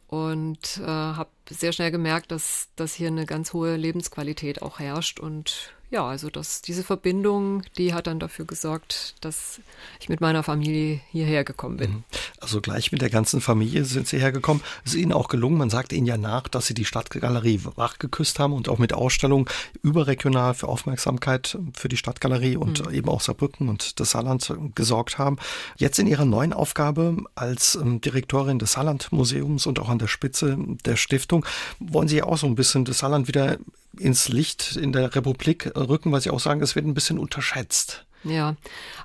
[0.09, 5.21] und äh, habe sehr schnell gemerkt, dass, dass hier eine ganz hohe Lebensqualität auch herrscht
[5.21, 9.61] und ja, also das, diese Verbindung, die hat dann dafür gesorgt, dass
[10.01, 11.90] ich mit meiner Familie hierher gekommen bin.
[11.90, 12.05] Mhm.
[12.40, 14.62] Also gleich mit der ganzen Familie sind Sie hergekommen.
[14.85, 18.40] Es ist Ihnen auch gelungen, man sagt Ihnen ja nach, dass Sie die Stadtgalerie wachgeküsst
[18.40, 19.46] haben und auch mit Ausstellungen
[19.83, 22.92] überregional für Aufmerksamkeit für die Stadtgalerie und mhm.
[22.92, 25.38] eben auch Saarbrücken und das Saarland gesorgt haben.
[25.77, 30.59] Jetzt in Ihrer neuen Aufgabe als ähm, Direktorin des Saarland-Museums und auch an der Spitze
[30.85, 31.46] der Stiftung
[31.79, 33.59] wollen Sie ja auch so ein bisschen das Saarland wieder
[33.98, 38.06] ins Licht in der Republik rücken, weil Sie auch sagen, es wird ein bisschen unterschätzt.
[38.24, 38.56] Ja,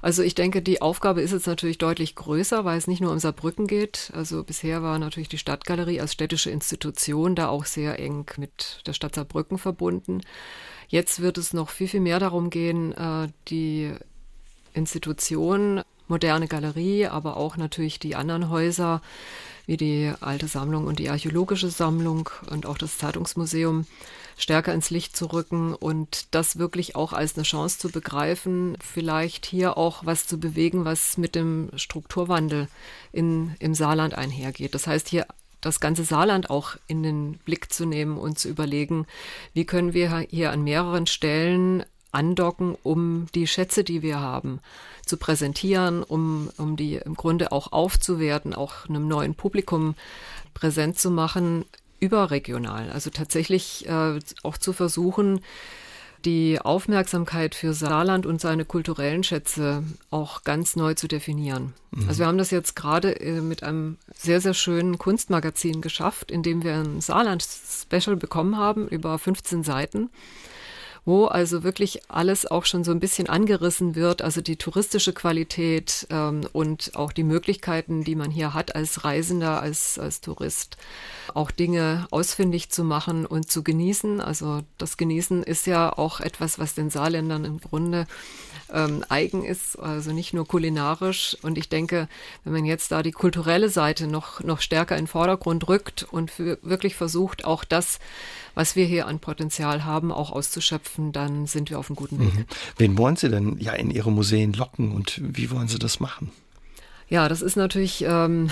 [0.02, 3.20] also ich denke, die Aufgabe ist jetzt natürlich deutlich größer, weil es nicht nur um
[3.20, 4.12] Saarbrücken geht.
[4.16, 8.94] Also bisher war natürlich die Stadtgalerie als städtische Institution da auch sehr eng mit der
[8.94, 10.22] Stadt Saarbrücken verbunden.
[10.88, 13.94] Jetzt wird es noch viel, viel mehr darum gehen, äh, die
[14.74, 19.02] Institution, moderne Galerie, aber auch natürlich die anderen Häuser,
[19.68, 23.86] wie die alte Sammlung und die archäologische Sammlung und auch das Zeitungsmuseum
[24.42, 29.46] stärker ins Licht zu rücken und das wirklich auch als eine Chance zu begreifen, vielleicht
[29.46, 32.68] hier auch was zu bewegen, was mit dem Strukturwandel
[33.12, 34.74] in, im Saarland einhergeht.
[34.74, 35.28] Das heißt, hier
[35.62, 39.06] das ganze Saarland auch in den Blick zu nehmen und zu überlegen,
[39.54, 44.60] wie können wir hier an mehreren Stellen andocken, um die Schätze, die wir haben,
[45.06, 49.96] zu präsentieren, um, um die im Grunde auch aufzuwerten, auch einem neuen Publikum
[50.54, 51.66] präsent zu machen,
[52.02, 52.92] überregional.
[52.92, 55.40] Also tatsächlich äh, auch zu versuchen,
[56.26, 61.74] die Aufmerksamkeit für Saarland und seine kulturellen Schätze auch ganz neu zu definieren.
[61.92, 62.10] Mhm.
[62.10, 66.44] Also wir haben das jetzt gerade äh, mit einem sehr, sehr schönen Kunstmagazin geschafft, in
[66.44, 70.10] dem wir ein Saarland-Special bekommen haben über 15 Seiten
[71.04, 76.06] wo also wirklich alles auch schon so ein bisschen angerissen wird, also die touristische Qualität
[76.12, 80.78] ähm, und auch die Möglichkeiten, die man hier hat als Reisender, als, als Tourist,
[81.34, 84.22] auch Dinge ausfindig zu machen und zu genießen.
[84.22, 88.06] Also das Genießen ist ja auch etwas, was den Saarländern im Grunde
[88.72, 91.38] ähm, eigen ist, also nicht nur kulinarisch.
[91.42, 92.08] Und ich denke,
[92.44, 96.32] wenn man jetzt da die kulturelle Seite noch, noch stärker in den Vordergrund rückt und
[96.32, 98.00] für, wirklich versucht, auch das,
[98.56, 102.34] was wir hier an Potenzial haben, auch auszuschöpfen, dann sind wir auf einem guten Weg.
[102.34, 102.46] Mhm.
[102.78, 106.32] Wen wollen Sie denn ja in Ihre Museen locken und wie wollen Sie das machen?
[107.08, 108.50] Ja, das ist natürlich ähm,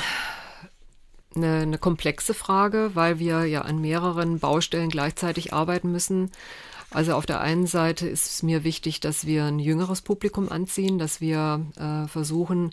[1.36, 6.32] eine, eine komplexe Frage, weil wir ja an mehreren Baustellen gleichzeitig arbeiten müssen.
[6.92, 10.98] Also auf der einen Seite ist es mir wichtig, dass wir ein jüngeres Publikum anziehen,
[10.98, 12.72] dass wir äh, versuchen,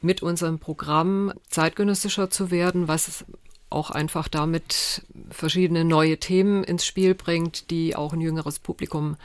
[0.00, 3.24] mit unserem Programm zeitgenössischer zu werden, was
[3.68, 9.16] auch einfach damit verschiedene neue Themen ins Spiel bringt, die auch ein jüngeres Publikum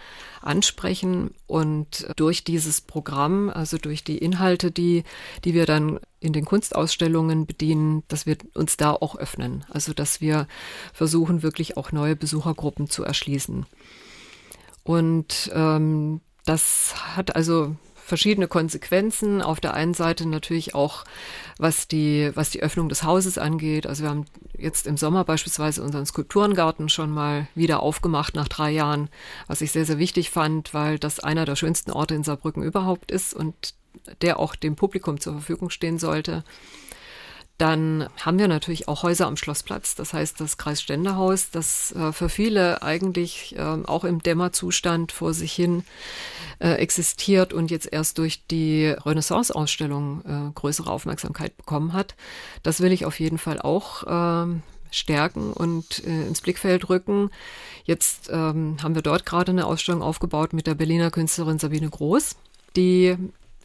[0.41, 1.35] ansprechen.
[1.45, 5.03] Und durch dieses Programm, also durch die Inhalte, die,
[5.45, 9.63] die wir dann in den Kunstausstellungen bedienen, dass wir uns da auch öffnen.
[9.69, 10.47] Also dass wir
[10.93, 13.65] versuchen, wirklich auch neue Besuchergruppen zu erschließen.
[14.83, 17.75] Und ähm, das hat also
[18.11, 19.41] verschiedene Konsequenzen.
[19.41, 21.05] Auf der einen Seite natürlich auch,
[21.57, 23.87] was die, was die Öffnung des Hauses angeht.
[23.87, 24.25] Also wir haben
[24.57, 29.07] jetzt im Sommer beispielsweise unseren Skulpturengarten schon mal wieder aufgemacht nach drei Jahren,
[29.47, 33.11] was ich sehr, sehr wichtig fand, weil das einer der schönsten Orte in Saarbrücken überhaupt
[33.11, 33.75] ist und
[34.21, 36.43] der auch dem Publikum zur Verfügung stehen sollte.
[37.61, 42.27] Dann haben wir natürlich auch Häuser am Schlossplatz, das heißt das Kreisständehaus, das äh, für
[42.27, 45.83] viele eigentlich äh, auch im Dämmerzustand vor sich hin
[46.57, 52.15] äh, existiert und jetzt erst durch die Renaissance-Ausstellung äh, größere Aufmerksamkeit bekommen hat.
[52.63, 57.29] Das will ich auf jeden Fall auch ähm, stärken und äh, ins Blickfeld rücken.
[57.83, 62.37] Jetzt ähm, haben wir dort gerade eine Ausstellung aufgebaut mit der Berliner Künstlerin Sabine Groß,
[62.75, 63.17] die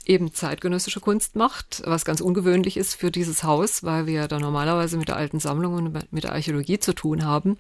[0.07, 4.97] eben zeitgenössische Kunst macht, was ganz ungewöhnlich ist für dieses Haus, weil wir da normalerweise
[4.97, 7.59] mit der alten Sammlung und mit der Archäologie zu tun haben.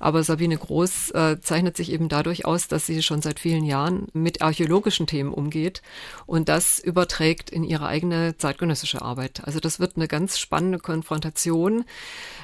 [0.00, 4.08] Aber Sabine Groß äh, zeichnet sich eben dadurch aus, dass sie schon seit vielen Jahren
[4.12, 5.82] mit archäologischen Themen umgeht
[6.26, 9.42] und das überträgt in ihre eigene zeitgenössische Arbeit.
[9.44, 11.84] Also das wird eine ganz spannende Konfrontation,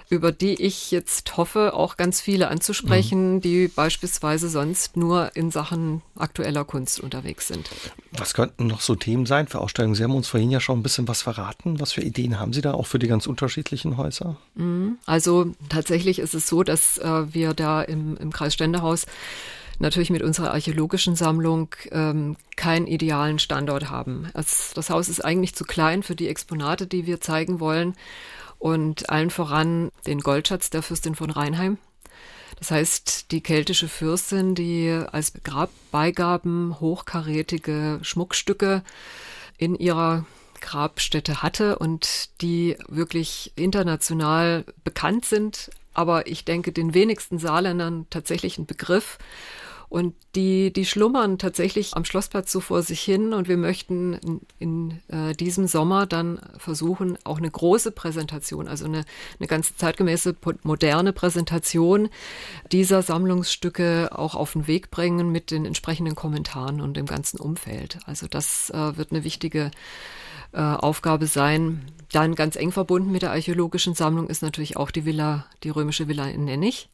[0.08, 3.40] über die ich jetzt hoffe, auch ganz viele anzusprechen, mhm.
[3.40, 7.68] die beispielsweise sonst nur in Sachen aktueller Kunst unterwegs sind.
[8.12, 9.94] Was könnten noch so Themen sein für Ausstellungen?
[9.94, 11.80] Sie haben uns vorhin ja schon ein bisschen was verraten.
[11.80, 14.36] Was für Ideen haben Sie da auch für die ganz unterschiedlichen Häuser?
[14.54, 14.98] Mhm.
[15.06, 19.06] Also tatsächlich ist es so, dass äh, wir da im, im Kreisständehaus
[19.78, 24.28] natürlich mit unserer archäologischen Sammlung ähm, keinen idealen Standort haben.
[24.34, 27.94] Das, das Haus ist eigentlich zu klein für die Exponate, die wir zeigen wollen.
[28.58, 31.76] Und allen voran den Goldschatz der Fürstin von Rheinheim.
[32.58, 38.82] Das heißt, die keltische Fürstin, die als Grabbeigaben hochkarätige Schmuckstücke
[39.58, 40.24] in ihrer
[40.62, 48.58] Grabstätte hatte und die wirklich international bekannt sind, aber ich denke den wenigsten Saarländern tatsächlich
[48.58, 49.18] ein Begriff
[49.88, 53.32] und die, die schlummern tatsächlich am Schlossplatz so vor sich hin.
[53.32, 58.84] Und wir möchten in, in äh, diesem Sommer dann versuchen, auch eine große Präsentation, also
[58.84, 59.04] eine,
[59.38, 62.08] eine ganz zeitgemäße, moderne Präsentation
[62.72, 67.98] dieser Sammlungsstücke auch auf den Weg bringen mit den entsprechenden Kommentaren und dem ganzen Umfeld.
[68.06, 69.70] Also das äh, wird eine wichtige
[70.52, 71.82] äh, Aufgabe sein.
[72.12, 76.08] Dann ganz eng verbunden mit der archäologischen Sammlung ist natürlich auch die Villa, die römische
[76.08, 76.88] Villa in Nennig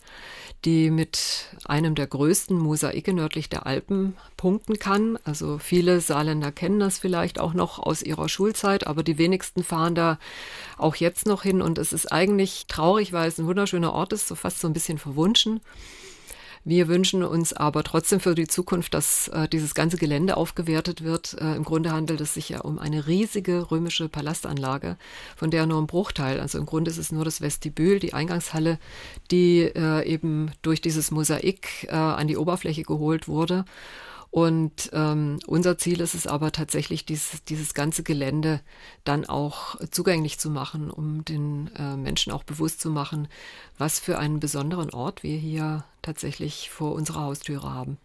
[0.64, 5.18] die mit einem der größten Mosaike nördlich der Alpen punkten kann.
[5.24, 9.94] Also viele Saarländer kennen das vielleicht auch noch aus ihrer Schulzeit, aber die wenigsten fahren
[9.94, 10.18] da
[10.78, 11.62] auch jetzt noch hin.
[11.62, 14.72] Und es ist eigentlich traurig, weil es ein wunderschöner Ort ist, so fast so ein
[14.72, 15.60] bisschen verwunschen.
[16.64, 21.34] Wir wünschen uns aber trotzdem für die Zukunft, dass äh, dieses ganze Gelände aufgewertet wird.
[21.40, 24.96] Äh, Im Grunde handelt es sich ja um eine riesige römische Palastanlage,
[25.36, 28.78] von der nur ein Bruchteil, also im Grunde ist es nur das Vestibül, die Eingangshalle,
[29.32, 33.64] die äh, eben durch dieses Mosaik äh, an die Oberfläche geholt wurde.
[34.32, 38.62] Und ähm, unser Ziel ist es aber tatsächlich, dieses, dieses ganze Gelände
[39.04, 43.28] dann auch zugänglich zu machen, um den äh, Menschen auch bewusst zu machen,
[43.76, 47.98] was für einen besonderen Ort wir hier tatsächlich vor unserer Haustüre haben.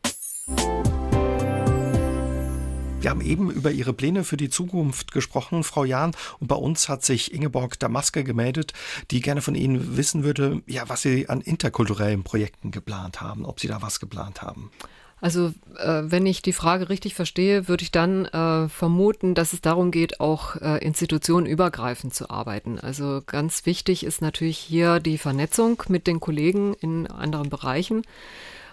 [3.00, 6.12] Wir haben eben über Ihre Pläne für die Zukunft gesprochen, Frau Jahn.
[6.42, 8.74] Und bei uns hat sich Ingeborg Damaske gemeldet,
[9.12, 13.62] die gerne von Ihnen wissen würde, ja, was Sie an interkulturellen Projekten geplant haben, ob
[13.62, 14.72] Sie da was geplant haben.
[15.20, 19.62] Also äh, wenn ich die Frage richtig verstehe, würde ich dann äh, vermuten, dass es
[19.62, 22.80] darum geht, auch äh, institutionenübergreifend zu arbeiten.
[22.80, 28.04] Also ganz wichtig ist natürlich hier die Vernetzung mit den Kollegen in anderen Bereichen.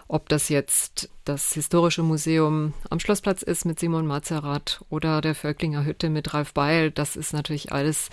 [0.07, 5.87] Ob das jetzt das Historische Museum am Schlossplatz ist mit Simon Mazerat oder der Völklinger
[5.87, 8.11] Hütte mit Ralf Beil, das ist natürlich alles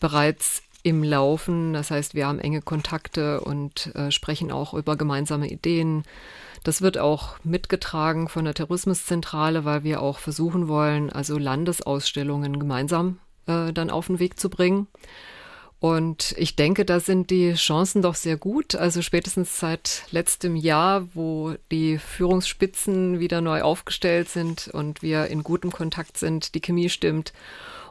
[0.00, 1.74] bereits im Laufen.
[1.74, 6.04] Das heißt, wir haben enge Kontakte und äh, sprechen auch über gemeinsame Ideen
[6.66, 13.20] das wird auch mitgetragen von der Tourismuszentrale, weil wir auch versuchen wollen, also Landesausstellungen gemeinsam
[13.46, 14.88] äh, dann auf den Weg zu bringen.
[15.78, 18.74] Und ich denke, da sind die Chancen doch sehr gut.
[18.74, 25.44] Also spätestens seit letztem Jahr, wo die Führungsspitzen wieder neu aufgestellt sind und wir in
[25.44, 27.32] gutem Kontakt sind, die Chemie stimmt.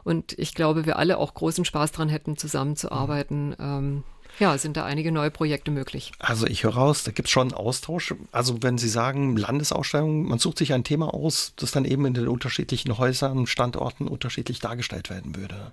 [0.04, 3.56] Und ich glaube, wir alle auch großen Spaß dran hätten, zusammenzuarbeiten.
[3.58, 4.04] Ähm,
[4.38, 6.12] ja, sind da einige neue Projekte möglich.
[6.18, 8.14] Also ich höre raus, da gibt es schon Austausch.
[8.32, 12.14] Also wenn Sie sagen Landesausstellung, man sucht sich ein Thema aus, das dann eben in
[12.14, 15.72] den unterschiedlichen Häusern, Standorten unterschiedlich dargestellt werden würde.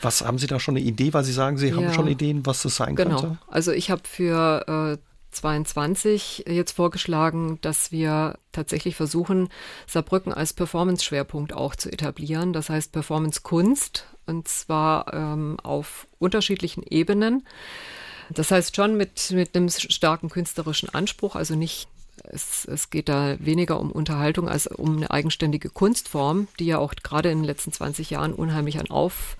[0.00, 2.44] Was haben Sie da schon eine Idee, weil Sie sagen, Sie ja, haben schon Ideen,
[2.44, 3.10] was das sein genau.
[3.10, 3.26] könnte?
[3.28, 3.38] Genau.
[3.48, 9.48] Also ich habe für äh, 22 jetzt vorgeschlagen, dass wir tatsächlich versuchen,
[9.86, 12.52] Saarbrücken als Performance-Schwerpunkt auch zu etablieren.
[12.52, 17.44] Das heißt Performance-Kunst und zwar ähm, auf unterschiedlichen Ebenen.
[18.30, 21.88] Das heißt schon mit, mit einem starken künstlerischen Anspruch, also nicht
[22.24, 26.94] es, es, geht da weniger um Unterhaltung als um eine eigenständige Kunstform, die ja auch
[26.94, 29.36] gerade in den letzten 20 Jahren unheimlich an Auf,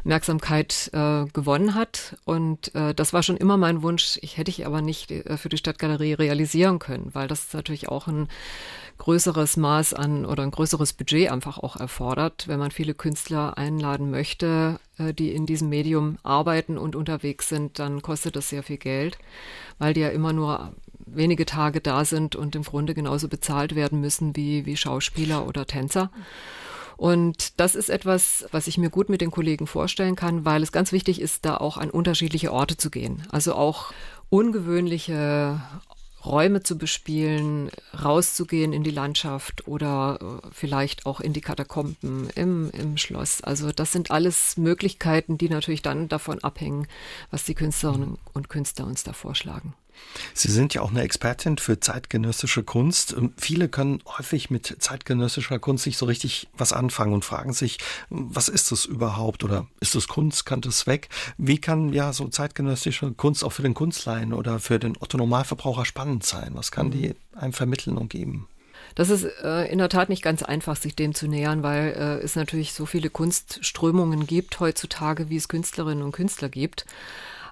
[0.00, 2.16] Aufmerksamkeit äh, gewonnen hat.
[2.24, 4.18] Und äh, das war schon immer mein Wunsch.
[4.22, 8.06] Ich hätte ich aber nicht äh, für die Stadtgalerie realisieren können, weil das natürlich auch
[8.06, 8.28] ein
[8.98, 14.10] größeres Maß an oder ein größeres Budget einfach auch erfordert, wenn man viele Künstler einladen
[14.10, 18.78] möchte, äh, die in diesem Medium arbeiten und unterwegs sind, dann kostet das sehr viel
[18.78, 19.18] Geld,
[19.78, 20.72] weil die ja immer nur
[21.06, 25.66] wenige Tage da sind und im Grunde genauso bezahlt werden müssen wie, wie Schauspieler oder
[25.66, 26.10] Tänzer.
[27.00, 30.70] Und das ist etwas, was ich mir gut mit den Kollegen vorstellen kann, weil es
[30.70, 33.26] ganz wichtig ist, da auch an unterschiedliche Orte zu gehen.
[33.30, 33.94] Also auch
[34.28, 35.62] ungewöhnliche
[36.26, 37.70] Räume zu bespielen,
[38.04, 43.40] rauszugehen in die Landschaft oder äh, vielleicht auch in die Katakomben im, im Schloss.
[43.40, 46.86] Also das sind alles Möglichkeiten, die natürlich dann davon abhängen,
[47.30, 49.72] was die Künstlerinnen und Künstler uns da vorschlagen.
[50.34, 53.12] Sie sind ja auch eine Expertin für zeitgenössische Kunst.
[53.12, 57.78] Ähm, viele können häufig mit zeitgenössischer Kunst nicht so richtig was anfangen und fragen sich,
[58.08, 61.08] was ist das überhaupt oder ist das Kunst, kann das weg?
[61.38, 66.24] Wie kann ja so zeitgenössische Kunst auch für den Kunstleien oder für den Otto-Normalverbraucher spannend
[66.24, 66.52] sein?
[66.54, 68.46] Was kann die einem vermitteln und geben?
[68.94, 72.24] Das ist äh, in der Tat nicht ganz einfach, sich dem zu nähern, weil äh,
[72.24, 76.86] es natürlich so viele Kunstströmungen gibt heutzutage, wie es Künstlerinnen und Künstler gibt.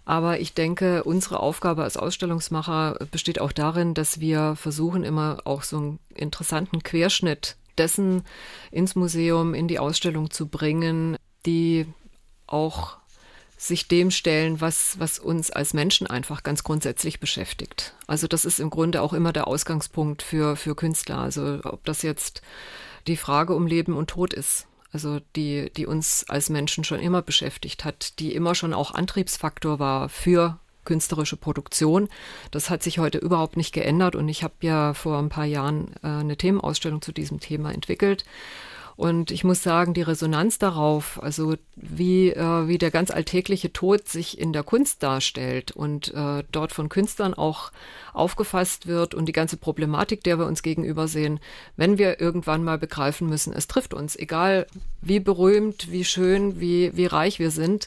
[0.09, 5.63] Aber ich denke, unsere Aufgabe als Ausstellungsmacher besteht auch darin, dass wir versuchen, immer auch
[5.63, 8.23] so einen interessanten Querschnitt dessen
[8.71, 11.85] ins Museum, in die Ausstellung zu bringen, die
[12.47, 12.97] auch
[13.59, 17.93] sich dem stellen, was, was uns als Menschen einfach ganz grundsätzlich beschäftigt.
[18.07, 21.19] Also das ist im Grunde auch immer der Ausgangspunkt für, für Künstler.
[21.19, 22.41] Also ob das jetzt
[23.09, 27.23] die Frage um Leben und Tod ist also die, die uns als Menschen schon immer
[27.23, 32.09] beschäftigt hat, die immer schon auch Antriebsfaktor war für künstlerische Produktion.
[32.51, 35.93] Das hat sich heute überhaupt nicht geändert und ich habe ja vor ein paar Jahren
[36.03, 38.25] äh, eine Themenausstellung zu diesem Thema entwickelt.
[38.99, 44.09] Und ich muss sagen, die Resonanz darauf, also wie, äh, wie der ganz alltägliche Tod
[44.09, 47.71] sich in der Kunst darstellt und äh, dort von Künstlern auch
[48.13, 51.39] aufgefasst wird und die ganze Problematik, der wir uns gegenüber sehen,
[51.77, 54.67] wenn wir irgendwann mal begreifen müssen, es trifft uns, egal
[55.01, 57.87] wie berühmt, wie schön, wie, wie reich wir sind,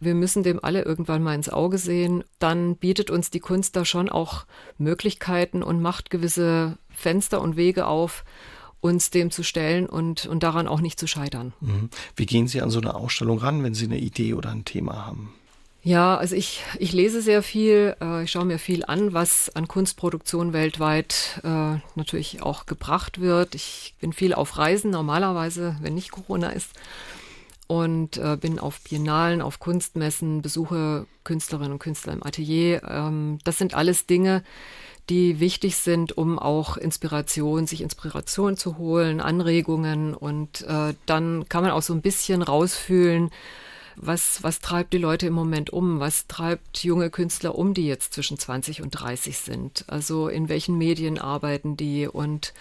[0.00, 3.84] wir müssen dem alle irgendwann mal ins Auge sehen, dann bietet uns die Kunst da
[3.84, 4.44] schon auch
[4.76, 8.24] Möglichkeiten und macht gewisse Fenster und Wege auf,
[8.80, 11.52] uns dem zu stellen und, und daran auch nicht zu scheitern.
[11.60, 11.90] Mhm.
[12.16, 15.06] Wie gehen Sie an so eine Ausstellung ran, wenn Sie eine Idee oder ein Thema
[15.06, 15.32] haben?
[15.82, 19.68] Ja, also ich, ich lese sehr viel, äh, ich schaue mir viel an, was an
[19.68, 23.54] Kunstproduktion weltweit äh, natürlich auch gebracht wird.
[23.54, 26.72] Ich bin viel auf Reisen, normalerweise, wenn nicht Corona ist.
[27.68, 32.82] Und äh, bin auf Biennalen, auf Kunstmessen, besuche Künstlerinnen und Künstler im Atelier.
[32.88, 34.42] Ähm, das sind alles Dinge,
[35.08, 41.62] die wichtig sind, um auch Inspiration, sich Inspiration zu holen, Anregungen und äh, dann kann
[41.62, 43.30] man auch so ein bisschen rausfühlen,
[44.00, 45.98] was, was treibt die Leute im Moment um?
[45.98, 49.84] Was treibt junge Künstler um, die jetzt zwischen 20 und 30 sind?
[49.88, 52.52] Also in welchen Medien arbeiten die und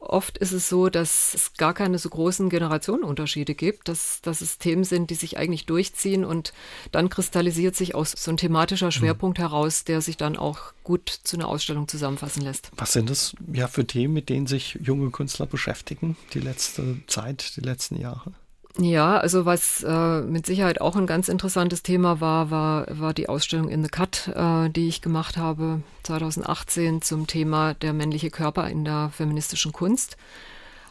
[0.00, 4.84] Oft ist es so, dass es gar keine so großen Generationenunterschiede gibt, dass, es Themen
[4.84, 6.52] sind, die sich eigentlich durchziehen und
[6.92, 9.42] dann kristallisiert sich aus so ein thematischer Schwerpunkt mhm.
[9.42, 12.70] heraus, der sich dann auch gut zu einer Ausstellung zusammenfassen lässt.
[12.76, 17.56] Was sind das ja für Themen, mit denen sich junge Künstler beschäftigen, die letzte Zeit,
[17.56, 18.32] die letzten Jahre?
[18.80, 23.28] Ja, also was äh, mit Sicherheit auch ein ganz interessantes Thema war, war, war die
[23.28, 28.68] Ausstellung In the Cut, äh, die ich gemacht habe 2018 zum Thema der männliche Körper
[28.68, 30.16] in der feministischen Kunst.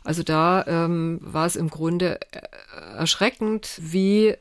[0.03, 2.39] Also da ähm, war es im Grunde äh,
[2.97, 4.35] erschreckend, wie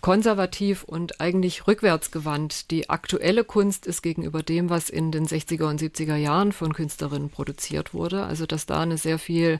[0.00, 5.80] konservativ und eigentlich rückwärtsgewandt die aktuelle Kunst ist gegenüber dem, was in den 60er und
[5.80, 8.22] 70er Jahren von Künstlerinnen produziert wurde.
[8.22, 9.58] Also dass da eine sehr viel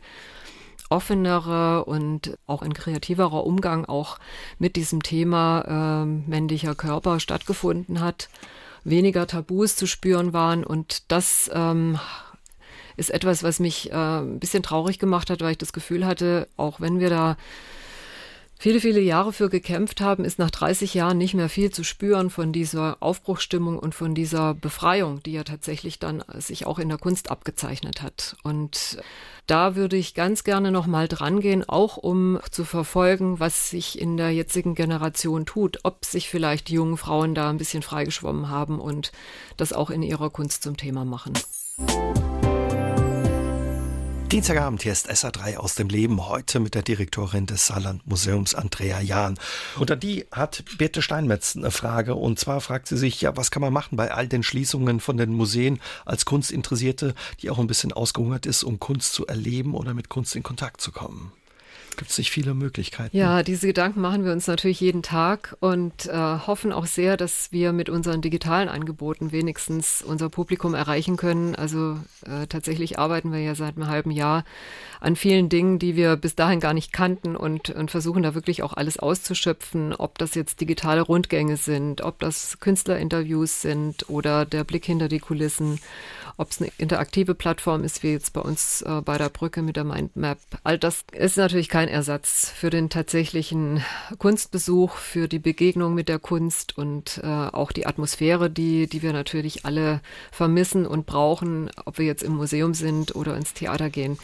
[0.89, 4.19] offenere und auch ein kreativerer Umgang auch
[4.59, 8.29] mit diesem Thema äh, männlicher Körper stattgefunden hat,
[8.85, 10.65] weniger Tabus zu spüren waren.
[10.65, 11.99] Und das ähm,
[12.97, 16.49] ist etwas, was mich äh, ein bisschen traurig gemacht hat, weil ich das Gefühl hatte,
[16.57, 17.37] auch wenn wir da
[18.59, 22.31] viele, viele Jahre für gekämpft haben, ist nach 30 Jahren nicht mehr viel zu spüren
[22.31, 26.99] von dieser Aufbruchstimmung und von dieser Befreiung, die ja tatsächlich dann sich auch in der
[26.99, 28.37] Kunst abgezeichnet hat.
[28.43, 28.99] Und
[29.47, 33.99] da würde ich ganz gerne noch mal dran gehen, auch um zu verfolgen, was sich
[33.99, 38.51] in der jetzigen Generation tut, ob sich vielleicht die jungen Frauen da ein bisschen freigeschwommen
[38.51, 39.13] haben und
[39.57, 41.33] das auch in ihrer Kunst zum Thema machen.
[44.31, 49.01] Dienstagabend, hier ist SA3 aus dem Leben, heute mit der Direktorin des Saarland Museums, Andrea
[49.01, 49.39] Jahn.
[49.79, 52.15] Und an die hat Birte Steinmetz eine Frage.
[52.15, 55.17] Und zwar fragt sie sich, ja, was kann man machen bei all den Schließungen von
[55.17, 59.95] den Museen als Kunstinteressierte, die auch ein bisschen ausgehungert ist, um Kunst zu erleben oder
[59.95, 61.33] mit Kunst in Kontakt zu kommen?
[61.99, 63.15] Gibt es nicht viele Möglichkeiten.
[63.15, 67.53] Ja, diese Gedanken machen wir uns natürlich jeden Tag und äh, hoffen auch sehr, dass
[67.53, 71.55] wir mit unseren digitalen Angeboten wenigstens unser Publikum erreichen können.
[71.55, 74.45] Also äh, tatsächlich arbeiten wir ja seit einem halben Jahr
[75.01, 78.63] an vielen Dingen, die wir bis dahin gar nicht kannten und, und versuchen da wirklich
[78.63, 84.65] auch alles auszuschöpfen, ob das jetzt digitale Rundgänge sind, ob das Künstlerinterviews sind oder der
[84.65, 85.81] Blick hinter die Kulissen
[86.39, 89.77] ob es eine interaktive Plattform ist, wie jetzt bei uns äh, bei der Brücke mit
[89.77, 90.39] der Mindmap.
[90.63, 93.85] All das ist natürlich kein Ersatz für den tatsächlichen
[94.19, 99.13] Kunstbesuch, für die Begegnung mit der Kunst und äh, auch die Atmosphäre, die, die wir
[99.13, 104.17] natürlich alle vermissen und brauchen, ob wir jetzt im Museum sind oder ins Theater gehen.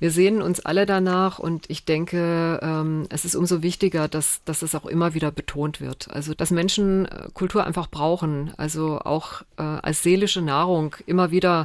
[0.00, 4.62] Wir sehen uns alle danach und ich denke, ähm, es ist umso wichtiger, dass, dass
[4.62, 6.10] es auch immer wieder betont wird.
[6.10, 11.59] Also, dass Menschen äh, Kultur einfach brauchen, also auch äh, als seelische Nahrung immer wieder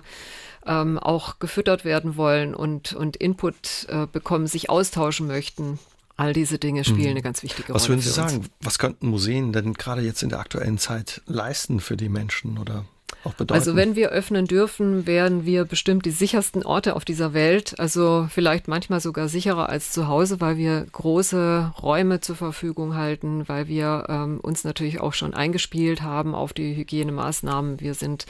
[0.65, 5.79] ähm, auch gefüttert werden wollen und, und Input äh, bekommen, sich austauschen möchten.
[6.17, 7.09] All diese Dinge spielen mhm.
[7.09, 7.81] eine ganz wichtige Was Rolle.
[7.81, 8.49] Was würden Sie sagen?
[8.61, 12.85] Was könnten Museen denn gerade jetzt in der aktuellen Zeit leisten für die Menschen oder
[13.23, 13.59] auch bedeuten?
[13.59, 17.79] Also wenn wir öffnen dürfen, wären wir bestimmt die sichersten Orte auf dieser Welt.
[17.79, 23.47] Also vielleicht manchmal sogar sicherer als zu Hause, weil wir große Räume zur Verfügung halten,
[23.47, 27.79] weil wir ähm, uns natürlich auch schon eingespielt haben auf die Hygienemaßnahmen.
[27.79, 28.25] Wir sind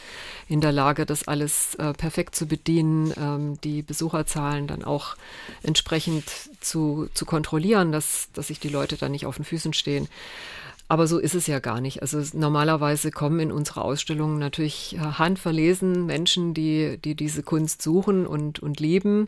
[0.48, 5.16] in der Lage, das alles äh, perfekt zu bedienen, ähm, die Besucherzahlen dann auch
[5.64, 6.26] entsprechend
[6.62, 10.08] zu, zu kontrollieren, dass, dass sich die Leute dann nicht auf den Füßen stehen.
[10.88, 12.02] Aber so ist es ja gar nicht.
[12.02, 18.28] Also normalerweise kommen in unsere Ausstellungen natürlich äh, handverlesen Menschen, die, die diese Kunst suchen
[18.28, 19.28] und, und lieben.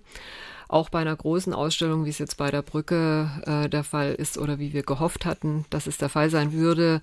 [0.67, 4.37] Auch bei einer großen Ausstellung, wie es jetzt bei der Brücke äh, der Fall ist
[4.37, 7.01] oder wie wir gehofft hatten, dass es der Fall sein würde,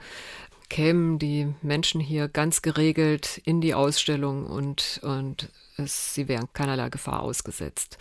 [0.68, 6.90] kämen die Menschen hier ganz geregelt in die Ausstellung und, und es, sie wären keinerlei
[6.90, 7.98] Gefahr ausgesetzt.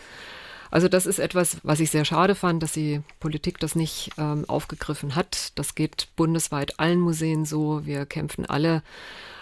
[0.74, 4.44] Also das ist etwas, was ich sehr schade fand, dass die Politik das nicht ähm,
[4.48, 5.52] aufgegriffen hat.
[5.54, 7.86] Das geht bundesweit allen Museen so.
[7.86, 8.82] Wir kämpfen alle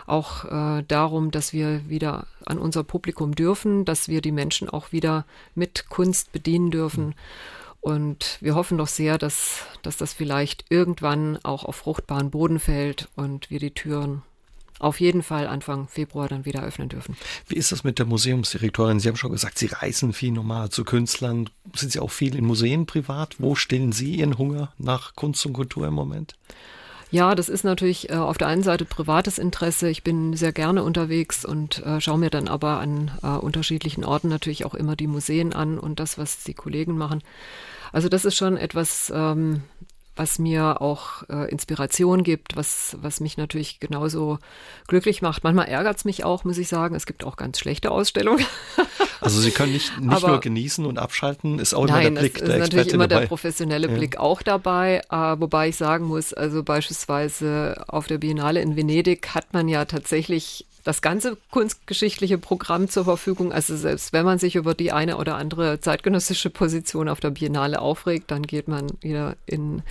[0.07, 4.93] auch äh, darum, dass wir wieder an unser Publikum dürfen, dass wir die Menschen auch
[4.93, 5.25] wieder
[5.55, 7.15] mit Kunst bedienen dürfen.
[7.81, 13.09] Und wir hoffen doch sehr, dass, dass das vielleicht irgendwann auch auf fruchtbaren Boden fällt
[13.17, 14.21] und wir die Türen
[14.83, 17.17] auf jeden Fall Anfang Februar dann wieder öffnen dürfen.
[17.47, 19.01] Wie ist das mit der Museumsdirektorin?
[19.01, 21.49] Sie haben schon gesagt, Sie reisen viel normal zu Künstlern.
[21.75, 23.37] Sind Sie auch viel in Museen privat?
[23.39, 26.35] Wo stillen Sie Ihren Hunger nach Kunst und Kultur im Moment?
[27.13, 29.91] Ja, das ist natürlich äh, auf der einen Seite privates Interesse.
[29.91, 34.29] Ich bin sehr gerne unterwegs und äh, schaue mir dann aber an äh, unterschiedlichen Orten
[34.29, 37.23] natürlich auch immer die Museen an und das, was die Kollegen machen.
[37.93, 39.63] Also das ist schon etwas, ähm,
[40.17, 44.39] was mir auch äh, Inspiration gibt, was, was mich natürlich genauso
[44.87, 45.45] glücklich macht.
[45.45, 46.95] Manchmal ärgert es mich auch, muss ich sagen.
[46.95, 48.45] Es gibt auch ganz schlechte Ausstellungen.
[49.23, 52.21] Also Sie können nicht, nicht Aber, nur genießen und abschalten, ist auch nein, immer der
[52.23, 53.21] Blick der ist natürlich immer dabei.
[53.21, 53.95] der professionelle ja.
[53.95, 55.01] Blick auch dabei.
[55.11, 59.85] Äh, wobei ich sagen muss, also beispielsweise auf der Biennale in Venedig hat man ja
[59.85, 63.53] tatsächlich das ganze kunstgeschichtliche Programm zur Verfügung.
[63.53, 67.81] Also selbst wenn man sich über die eine oder andere zeitgenössische Position auf der Biennale
[67.81, 69.83] aufregt, dann geht man wieder in,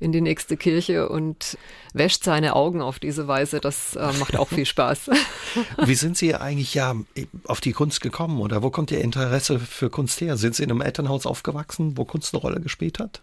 [0.00, 1.56] in die nächste Kirche und
[1.92, 3.60] wäscht seine Augen auf diese Weise.
[3.60, 5.10] Das äh, macht auch viel Spaß.
[5.84, 6.96] Wie sind Sie eigentlich ja
[7.44, 10.36] auf die Kunst gekommen oder wo kommt Ihr Interesse für Kunst her?
[10.36, 13.20] Sind Sie in einem Elternhaus aufgewachsen, wo Kunst eine Rolle gespielt hat?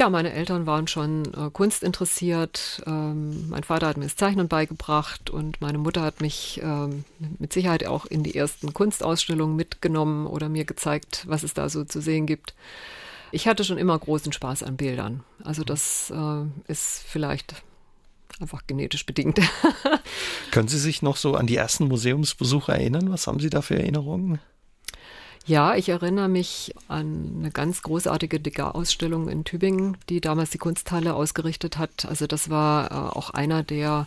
[0.00, 2.80] Ja, meine Eltern waren schon äh, kunstinteressiert.
[2.86, 7.04] Ähm, mein Vater hat mir das Zeichnen beigebracht und meine Mutter hat mich ähm,
[7.38, 11.84] mit Sicherheit auch in die ersten Kunstausstellungen mitgenommen oder mir gezeigt, was es da so
[11.84, 12.54] zu sehen gibt.
[13.30, 15.22] Ich hatte schon immer großen Spaß an Bildern.
[15.44, 17.56] Also das äh, ist vielleicht
[18.40, 19.38] einfach genetisch bedingt.
[20.50, 23.12] Können Sie sich noch so an die ersten Museumsbesuche erinnern?
[23.12, 24.38] Was haben Sie da für Erinnerungen?
[25.46, 31.14] Ja, ich erinnere mich an eine ganz großartige Degas-Ausstellung in Tübingen, die damals die Kunsthalle
[31.14, 32.04] ausgerichtet hat.
[32.06, 34.06] Also das war äh, auch einer der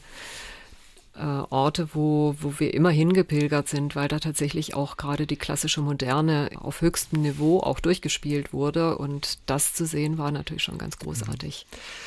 [1.16, 5.82] äh, Orte, wo, wo wir immer hingepilgert sind, weil da tatsächlich auch gerade die klassische
[5.82, 8.97] Moderne auf höchstem Niveau auch durchgespielt wurde.
[8.97, 11.66] Und das zu sehen war natürlich schon ganz großartig.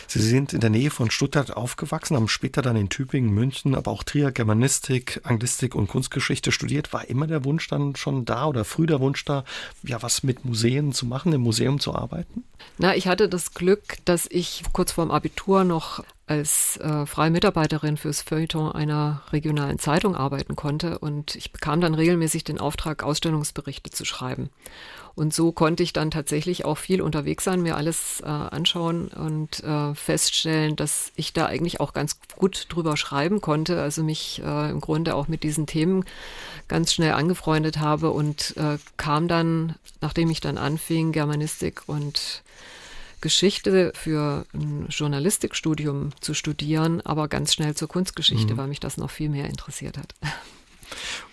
[0.09, 3.91] Sie sind in der Nähe von Stuttgart aufgewachsen, haben später dann in Tübingen, München, aber
[3.91, 6.93] auch Trier Germanistik, Anglistik und Kunstgeschichte studiert.
[6.93, 9.45] War immer der Wunsch dann schon da oder früh der Wunsch da,
[9.83, 12.45] ja, was mit Museen zu machen, im Museum zu arbeiten?
[12.79, 17.97] Na, ich hatte das Glück, dass ich kurz vorm Abitur noch als äh, freie Mitarbeiterin
[17.97, 23.91] fürs Feuilleton einer regionalen Zeitung arbeiten konnte und ich bekam dann regelmäßig den Auftrag, Ausstellungsberichte
[23.91, 24.51] zu schreiben.
[25.15, 29.65] Und so konnte ich dann tatsächlich auch viel unterwegs sein, mir alles äh, anschauen und
[29.65, 34.71] äh, feststellen, dass ich da eigentlich auch ganz gut drüber schreiben konnte, also mich äh,
[34.71, 36.05] im Grunde auch mit diesen Themen
[36.69, 42.43] ganz schnell angefreundet habe und äh, kam dann, nachdem ich dann anfing, Germanistik und
[43.27, 48.57] Geschichte für ein Journalistikstudium zu studieren, aber ganz schnell zur Kunstgeschichte, mhm.
[48.57, 50.15] weil mich das noch viel mehr interessiert hat.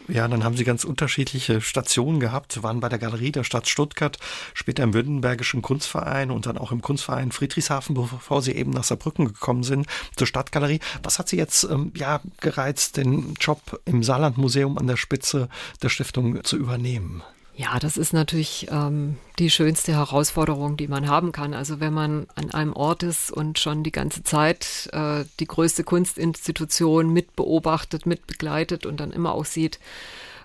[0.08, 4.18] Ja, dann haben Sie ganz unterschiedliche Stationen gehabt, waren bei der Galerie der Stadt Stuttgart,
[4.56, 9.28] später im Württembergischen Kunstverein und dann auch im Kunstverein Friedrichshafen, bevor Sie eben nach Saarbrücken
[9.28, 9.86] gekommen sind,
[10.16, 10.80] zur Stadtgalerie.
[11.04, 15.48] Was hat Sie jetzt ähm, ja gereizt, den Job im Saarlandmuseum an der Spitze
[15.84, 17.22] der Stiftung zu übernehmen?
[17.56, 21.54] Ja, das ist natürlich ähm, die schönste Herausforderung, die man haben kann.
[21.54, 25.84] Also wenn man an einem Ort ist und schon die ganze Zeit äh, die größte
[25.84, 29.80] Kunstinstitution mit beobachtet, mit begleitet und dann immer auch sieht,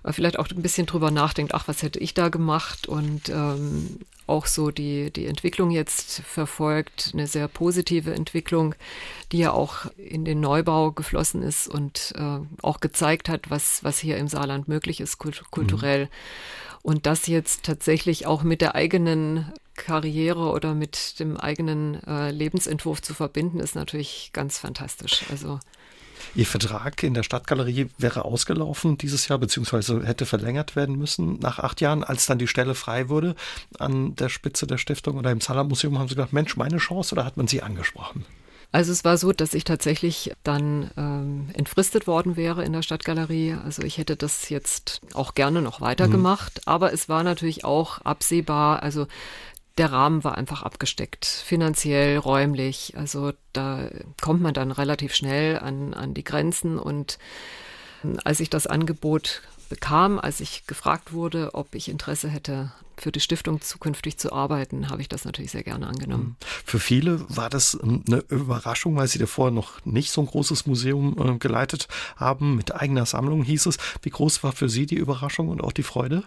[0.04, 4.00] äh, vielleicht auch ein bisschen drüber nachdenkt, ach, was hätte ich da gemacht und ähm,
[4.26, 8.74] auch so die, die Entwicklung jetzt verfolgt, eine sehr positive Entwicklung,
[9.32, 13.98] die ja auch in den Neubau geflossen ist und äh, auch gezeigt hat, was, was
[13.98, 16.04] hier im Saarland möglich ist, kulturell.
[16.04, 16.09] Mhm.
[16.89, 23.03] Und das jetzt tatsächlich auch mit der eigenen Karriere oder mit dem eigenen äh, Lebensentwurf
[23.03, 25.24] zu verbinden, ist natürlich ganz fantastisch.
[25.30, 25.61] Also
[26.34, 31.59] Ihr Vertrag in der Stadtgalerie wäre ausgelaufen dieses Jahr, beziehungsweise hätte verlängert werden müssen nach
[31.59, 33.34] acht Jahren, als dann die Stelle frei wurde
[33.78, 37.26] an der Spitze der Stiftung oder im Salam-Museum, haben Sie gedacht, Mensch, meine Chance oder
[37.26, 38.24] hat man Sie angesprochen?
[38.70, 43.56] Also es war so, dass ich tatsächlich dann ähm, entfristet worden wäre in der Stadtgalerie.
[43.64, 46.62] Also ich hätte das jetzt auch gerne noch weitergemacht, mhm.
[46.66, 49.06] aber es war natürlich auch absehbar, also
[49.78, 52.94] der Rahmen war einfach abgesteckt, finanziell, räumlich.
[52.96, 53.88] Also da
[54.20, 57.18] kommt man dann relativ schnell an, an die Grenzen und
[58.04, 63.12] ähm, als ich das Angebot bekam, als ich gefragt wurde, ob ich Interesse hätte, für
[63.12, 66.36] die Stiftung zukünftig zu arbeiten, habe ich das natürlich sehr gerne angenommen.
[66.40, 66.46] Mhm.
[66.64, 70.66] Für viele war das ähm, eine Überraschung, weil sie davor noch nicht so ein großes
[70.66, 73.78] Museum äh, geleitet haben, mit eigener Sammlung hieß es.
[74.03, 76.24] Wie groß war für Sie die Überraschung und auch die Freude?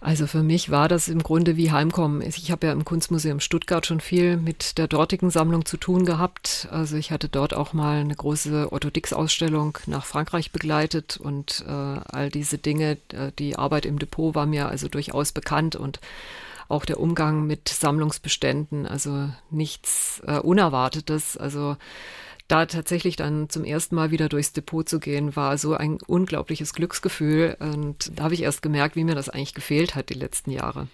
[0.00, 2.22] Also für mich war das im Grunde wie Heimkommen.
[2.22, 6.68] Ich habe ja im Kunstmuseum Stuttgart schon viel mit der dortigen Sammlung zu tun gehabt.
[6.70, 11.72] Also ich hatte dort auch mal eine große Otto Dix-Ausstellung nach Frankreich begleitet und äh,
[11.72, 15.98] all diese Dinge, äh, die Arbeit im Depot war mir also durchaus bekannt und
[16.68, 21.36] auch der Umgang mit Sammlungsbeständen, also nichts äh, Unerwartetes.
[21.36, 21.76] Also
[22.48, 26.72] da tatsächlich dann zum ersten Mal wieder durchs Depot zu gehen, war so ein unglaubliches
[26.72, 27.56] Glücksgefühl.
[27.60, 30.88] Und da habe ich erst gemerkt, wie mir das eigentlich gefehlt hat die letzten Jahre.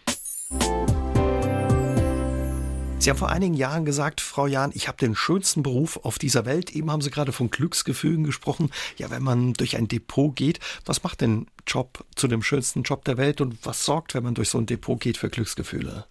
[2.98, 6.46] Sie haben vor einigen Jahren gesagt, Frau Jahn, ich habe den schönsten Beruf auf dieser
[6.46, 6.74] Welt.
[6.74, 8.70] Eben haben Sie gerade von Glücksgefühlen gesprochen.
[8.96, 13.04] Ja, wenn man durch ein Depot geht, was macht den Job zu dem schönsten Job
[13.04, 16.06] der Welt und was sorgt, wenn man durch so ein Depot geht für Glücksgefühle?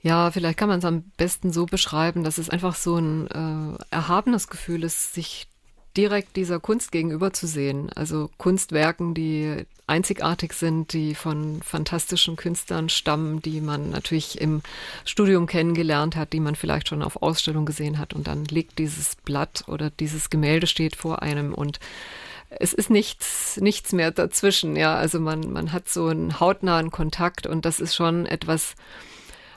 [0.00, 3.84] Ja, vielleicht kann man es am besten so beschreiben, dass es einfach so ein äh,
[3.90, 5.48] erhabenes Gefühl ist, sich
[5.96, 7.90] direkt dieser Kunst gegenüber zu sehen.
[7.92, 14.62] Also Kunstwerken, die einzigartig sind, die von fantastischen Künstlern stammen, die man natürlich im
[15.04, 18.12] Studium kennengelernt hat, die man vielleicht schon auf Ausstellung gesehen hat.
[18.12, 21.80] Und dann liegt dieses Blatt oder dieses Gemälde steht vor einem und
[22.50, 24.76] es ist nichts, nichts mehr dazwischen.
[24.76, 28.74] Ja, also man, man hat so einen hautnahen Kontakt und das ist schon etwas,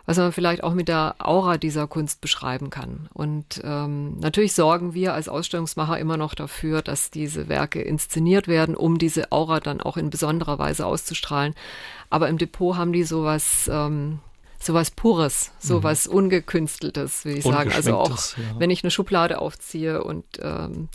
[0.05, 3.07] was man vielleicht auch mit der Aura dieser Kunst beschreiben kann.
[3.13, 8.75] Und ähm, natürlich sorgen wir als Ausstellungsmacher immer noch dafür, dass diese Werke inszeniert werden,
[8.75, 11.55] um diese Aura dann auch in besonderer Weise auszustrahlen.
[12.09, 13.69] Aber im Depot haben die sowas.
[13.71, 14.19] Ähm,
[14.63, 16.13] sowas Pures, sowas mhm.
[16.13, 17.71] Ungekünsteltes, will ich sagen.
[17.71, 18.43] Also auch, ja.
[18.59, 20.87] wenn ich eine Schublade aufziehe und ähm,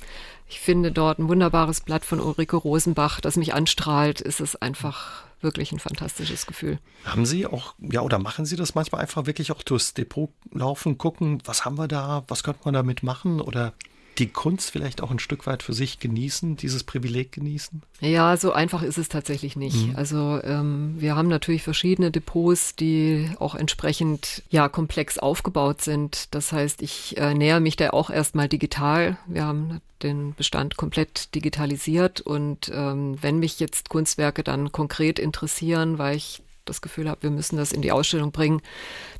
[0.48, 5.25] ich finde dort ein wunderbares Blatt von Ulrike Rosenbach, das mich anstrahlt, ist es einfach
[5.40, 6.78] wirklich ein fantastisches Gefühl.
[7.04, 10.98] Haben Sie auch, ja, oder machen Sie das manchmal einfach wirklich auch durchs Depot laufen,
[10.98, 13.72] gucken, was haben wir da, was könnte man damit machen oder
[14.18, 17.82] die Kunst vielleicht auch ein Stück weit für sich genießen, dieses Privileg genießen?
[18.00, 19.88] Ja, so einfach ist es tatsächlich nicht.
[19.88, 19.96] Mhm.
[19.96, 26.34] Also ähm, wir haben natürlich verschiedene Depots, die auch entsprechend ja komplex aufgebaut sind.
[26.34, 29.18] Das heißt, ich äh, näher mich da auch erstmal digital.
[29.26, 35.98] Wir haben den Bestand komplett digitalisiert und ähm, wenn mich jetzt Kunstwerke dann konkret interessieren,
[35.98, 38.60] weil ich das Gefühl habe, wir müssen das in die Ausstellung bringen,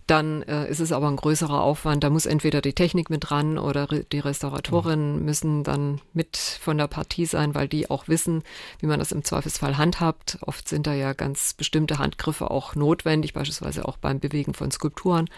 [0.07, 2.05] dann äh, ist es aber ein größerer Aufwand.
[2.05, 5.25] Da muss entweder die Technik mit dran oder re die Restauratorinnen mhm.
[5.25, 8.43] müssen dann mit von der Partie sein, weil die auch wissen,
[8.81, 10.39] wie man das im Zweifelsfall handhabt.
[10.43, 15.29] Oft sind da ja ganz bestimmte Handgriffe auch notwendig, beispielsweise auch beim Bewegen von Skulpturen.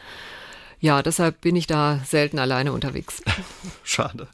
[0.80, 3.22] Ja, deshalb bin ich da selten alleine unterwegs.
[3.82, 4.28] Schade.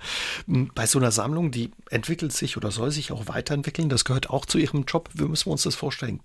[0.46, 4.28] Hm, bei so einer Sammlung, die entwickelt sich oder soll sich auch weiterentwickeln, das gehört
[4.28, 5.08] auch zu Ihrem Job.
[5.14, 6.20] Wie müssen wir uns das vorstellen?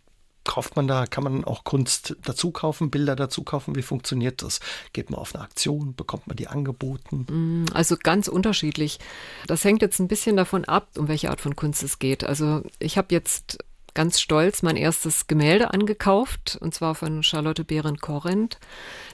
[0.50, 3.76] Kauft man da, kann man auch Kunst dazu kaufen, Bilder dazu kaufen?
[3.76, 4.60] Wie funktioniert das?
[4.94, 5.94] Geht man auf eine Aktion?
[5.94, 7.28] Bekommt man die angeboten?
[7.30, 8.98] Mm, also ganz unterschiedlich.
[9.46, 12.24] Das hängt jetzt ein bisschen davon ab, um welche Art von Kunst es geht.
[12.24, 13.60] Also ich habe jetzt
[13.94, 18.58] ganz stolz mein erstes Gemälde angekauft, und zwar von Charlotte Behrendt-Korinth.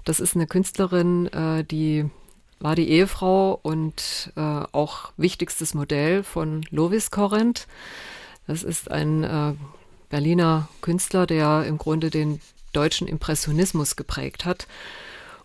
[0.05, 2.09] Das ist eine Künstlerin, äh, die
[2.61, 7.67] war die Ehefrau und äh, auch wichtigstes Modell von Lovis Korinth.
[8.47, 9.53] Das ist ein äh,
[10.09, 12.39] Berliner Künstler, der im Grunde den
[12.73, 14.67] deutschen Impressionismus geprägt hat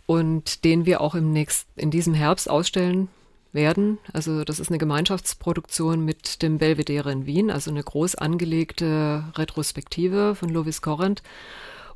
[0.06, 3.08] und den wir auch im nächsten, in diesem Herbst ausstellen
[3.52, 3.98] werden.
[4.12, 10.34] Also das ist eine Gemeinschaftsproduktion mit dem Belvedere in Wien, also eine groß angelegte Retrospektive
[10.34, 11.22] von Lovis Corinth.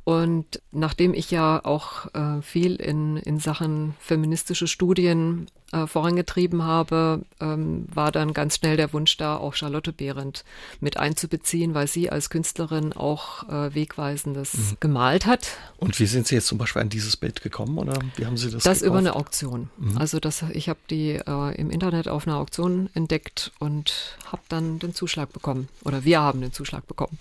[0.05, 7.23] Und nachdem ich ja auch äh, viel in, in Sachen feministische Studien äh, vorangetrieben habe,
[7.41, 10.45] ähm, war dann ganz schnell der Wunsch da, auch Charlotte Behrendt
[10.79, 14.77] mit einzubeziehen, weil sie als Künstlerin auch äh, Wegweisendes mhm.
[14.79, 15.57] gemalt hat.
[15.77, 18.51] Und wie sind Sie jetzt zum Beispiel an dieses Bild gekommen oder wie haben Sie
[18.51, 18.61] das?
[18.61, 18.87] Das gekauft?
[18.87, 19.71] über eine Auktion.
[19.79, 19.97] Mhm.
[19.97, 24.77] Also das, ich habe die äh, im Internet auf einer Auktion entdeckt und habe dann
[24.77, 25.67] den Zuschlag bekommen.
[25.83, 27.17] Oder wir haben den Zuschlag bekommen.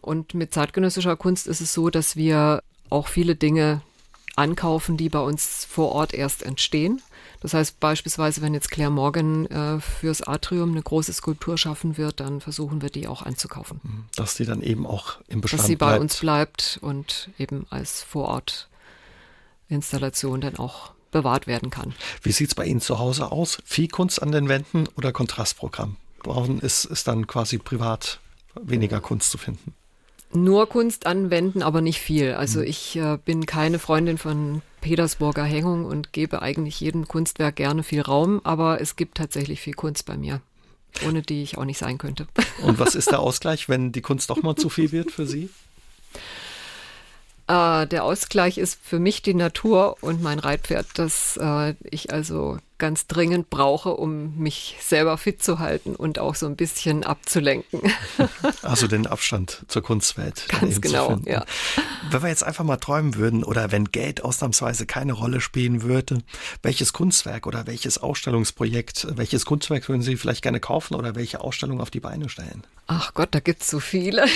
[0.00, 3.82] Und mit zeitgenössischer Kunst ist es so, dass wir auch viele Dinge
[4.36, 7.00] ankaufen, die bei uns vor Ort erst entstehen.
[7.40, 12.20] Das heißt beispielsweise, wenn jetzt Claire Morgan äh, fürs Atrium eine große Skulptur schaffen wird,
[12.20, 13.80] dann versuchen wir die auch anzukaufen.
[13.82, 14.04] Mhm.
[14.16, 16.02] Dass die dann eben auch im Bestand Dass sie bei bleibt.
[16.02, 21.94] uns bleibt und eben als Vorortinstallation dann auch bewahrt werden kann.
[22.22, 23.58] Wie sieht es bei Ihnen zu Hause aus?
[23.64, 25.96] Viel Kunst an den Wänden oder Kontrastprogramm?
[26.22, 28.20] Brauchen ist, ist dann quasi privat
[28.60, 29.74] weniger Kunst zu finden?
[30.32, 32.34] Nur Kunst anwenden, aber nicht viel.
[32.34, 32.66] Also mhm.
[32.66, 38.00] ich äh, bin keine Freundin von Petersburger Hängung und gebe eigentlich jedem Kunstwerk gerne viel
[38.00, 40.40] Raum, aber es gibt tatsächlich viel Kunst bei mir,
[41.06, 42.26] ohne die ich auch nicht sein könnte.
[42.62, 45.50] Und was ist der Ausgleich, wenn die Kunst doch mal zu viel wird für Sie?
[47.50, 52.58] Äh, der Ausgleich ist für mich die Natur und mein Reitpferd, das äh, ich also
[52.78, 57.80] ganz dringend brauche, um mich selber fit zu halten und auch so ein bisschen abzulenken.
[58.62, 60.44] Also den Abstand zur Kunstwelt.
[60.48, 61.44] Ganz genau, ja.
[62.10, 66.22] Wenn wir jetzt einfach mal träumen würden oder wenn Geld ausnahmsweise keine Rolle spielen würde,
[66.62, 71.80] welches Kunstwerk oder welches Ausstellungsprojekt, welches Kunstwerk würden Sie vielleicht gerne kaufen oder welche Ausstellung
[71.80, 72.64] auf die Beine stellen?
[72.86, 74.26] Ach Gott, da gibt es so viele.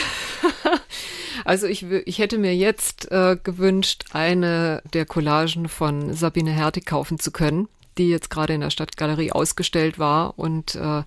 [1.44, 7.18] Also ich, ich hätte mir jetzt äh, gewünscht, eine der Collagen von Sabine Hertig kaufen
[7.18, 7.68] zu können,
[7.98, 11.02] die jetzt gerade in der Stadtgalerie ausgestellt war und äh,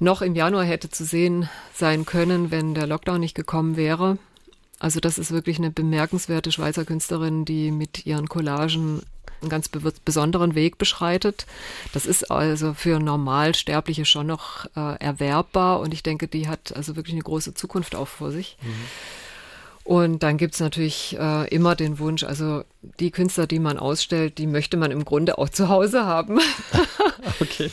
[0.00, 4.18] noch im Januar hätte zu sehen sein können, wenn der Lockdown nicht gekommen wäre.
[4.78, 9.02] Also das ist wirklich eine bemerkenswerte Schweizer Künstlerin, die mit ihren Collagen
[9.42, 11.46] einen ganz besonderen Weg beschreitet.
[11.92, 16.96] Das ist also für Normalsterbliche schon noch äh, erwerbbar und ich denke, die hat also
[16.96, 18.56] wirklich eine große Zukunft auch vor sich.
[18.62, 18.86] Mhm.
[19.90, 22.62] Und dann gibt es natürlich äh, immer den Wunsch, also
[23.00, 26.38] die Künstler, die man ausstellt, die möchte man im Grunde auch zu Hause haben.
[27.40, 27.72] okay.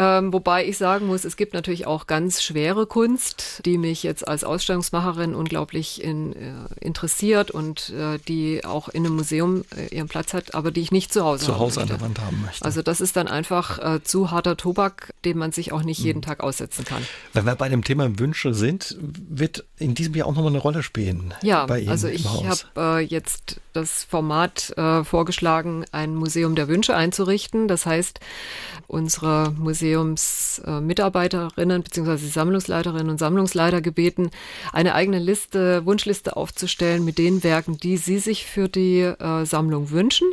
[0.00, 4.28] Ähm, wobei ich sagen muss, es gibt natürlich auch ganz schwere Kunst, die mich jetzt
[4.28, 10.06] als Ausstellungsmacherin unglaublich in, äh, interessiert und äh, die auch in einem Museum äh, ihren
[10.06, 12.64] Platz hat, aber die ich nicht zu Hause Zu Hause an der Wand haben möchte.
[12.64, 16.18] Also das ist dann einfach äh, zu harter Tobak, den man sich auch nicht jeden
[16.18, 16.22] mhm.
[16.22, 17.04] Tag aussetzen kann.
[17.32, 20.84] Wenn wir bei dem Thema Wünsche sind, wird in diesem Jahr auch nochmal eine Rolle
[20.84, 21.34] spielen.
[21.42, 27.66] Ja, also ich habe äh, jetzt das Format äh, vorgeschlagen, ein Museum der Wünsche einzurichten.
[27.66, 28.20] Das heißt,
[28.86, 32.16] unsere Museen Museumsmitarbeiterinnen bzw.
[32.16, 34.30] Sammlungsleiterinnen und Sammlungsleiter gebeten,
[34.72, 39.90] eine eigene Liste, Wunschliste aufzustellen mit den Werken, die sie sich für die äh, Sammlung
[39.90, 40.28] wünschen.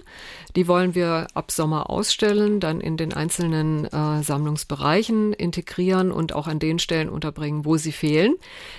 [0.55, 6.47] Die wollen wir ab Sommer ausstellen, dann in den einzelnen äh, Sammlungsbereichen integrieren und auch
[6.47, 8.35] an den Stellen unterbringen, wo sie fehlen.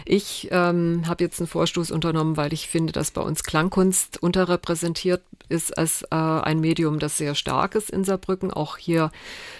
[0.06, 5.22] Ich ähm, habe jetzt einen Vorstoß unternommen, weil ich finde, dass bei uns Klangkunst unterrepräsentiert
[5.48, 9.10] ist als äh, ein Medium, das sehr stark ist in Saarbrücken, auch hier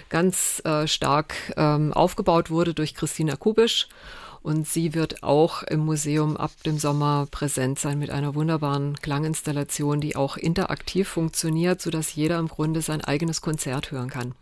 [0.09, 3.87] ganz äh, stark ähm, aufgebaut wurde durch Christina Kubisch.
[4.43, 10.01] Und sie wird auch im Museum ab dem Sommer präsent sein mit einer wunderbaren Klanginstallation,
[10.01, 14.35] die auch interaktiv funktioniert, sodass jeder im Grunde sein eigenes Konzert hören kann.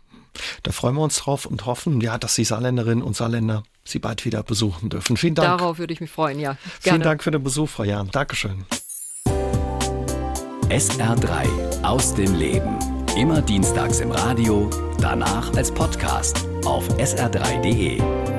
[0.63, 4.25] Da freuen wir uns drauf und hoffen, ja, dass die Saarländerinnen und Saarländer Sie bald
[4.25, 5.17] wieder besuchen dürfen.
[5.17, 5.59] Vielen Dank.
[5.59, 6.53] Darauf würde ich mich freuen, ja.
[6.53, 6.59] Gerne.
[6.81, 8.09] Vielen Dank für den Besuch, Frau Jahn.
[8.11, 8.65] Dankeschön.
[10.69, 12.79] SR3 aus dem Leben.
[13.15, 18.34] Immer dienstags im Radio, danach als Podcast auf sr3.de.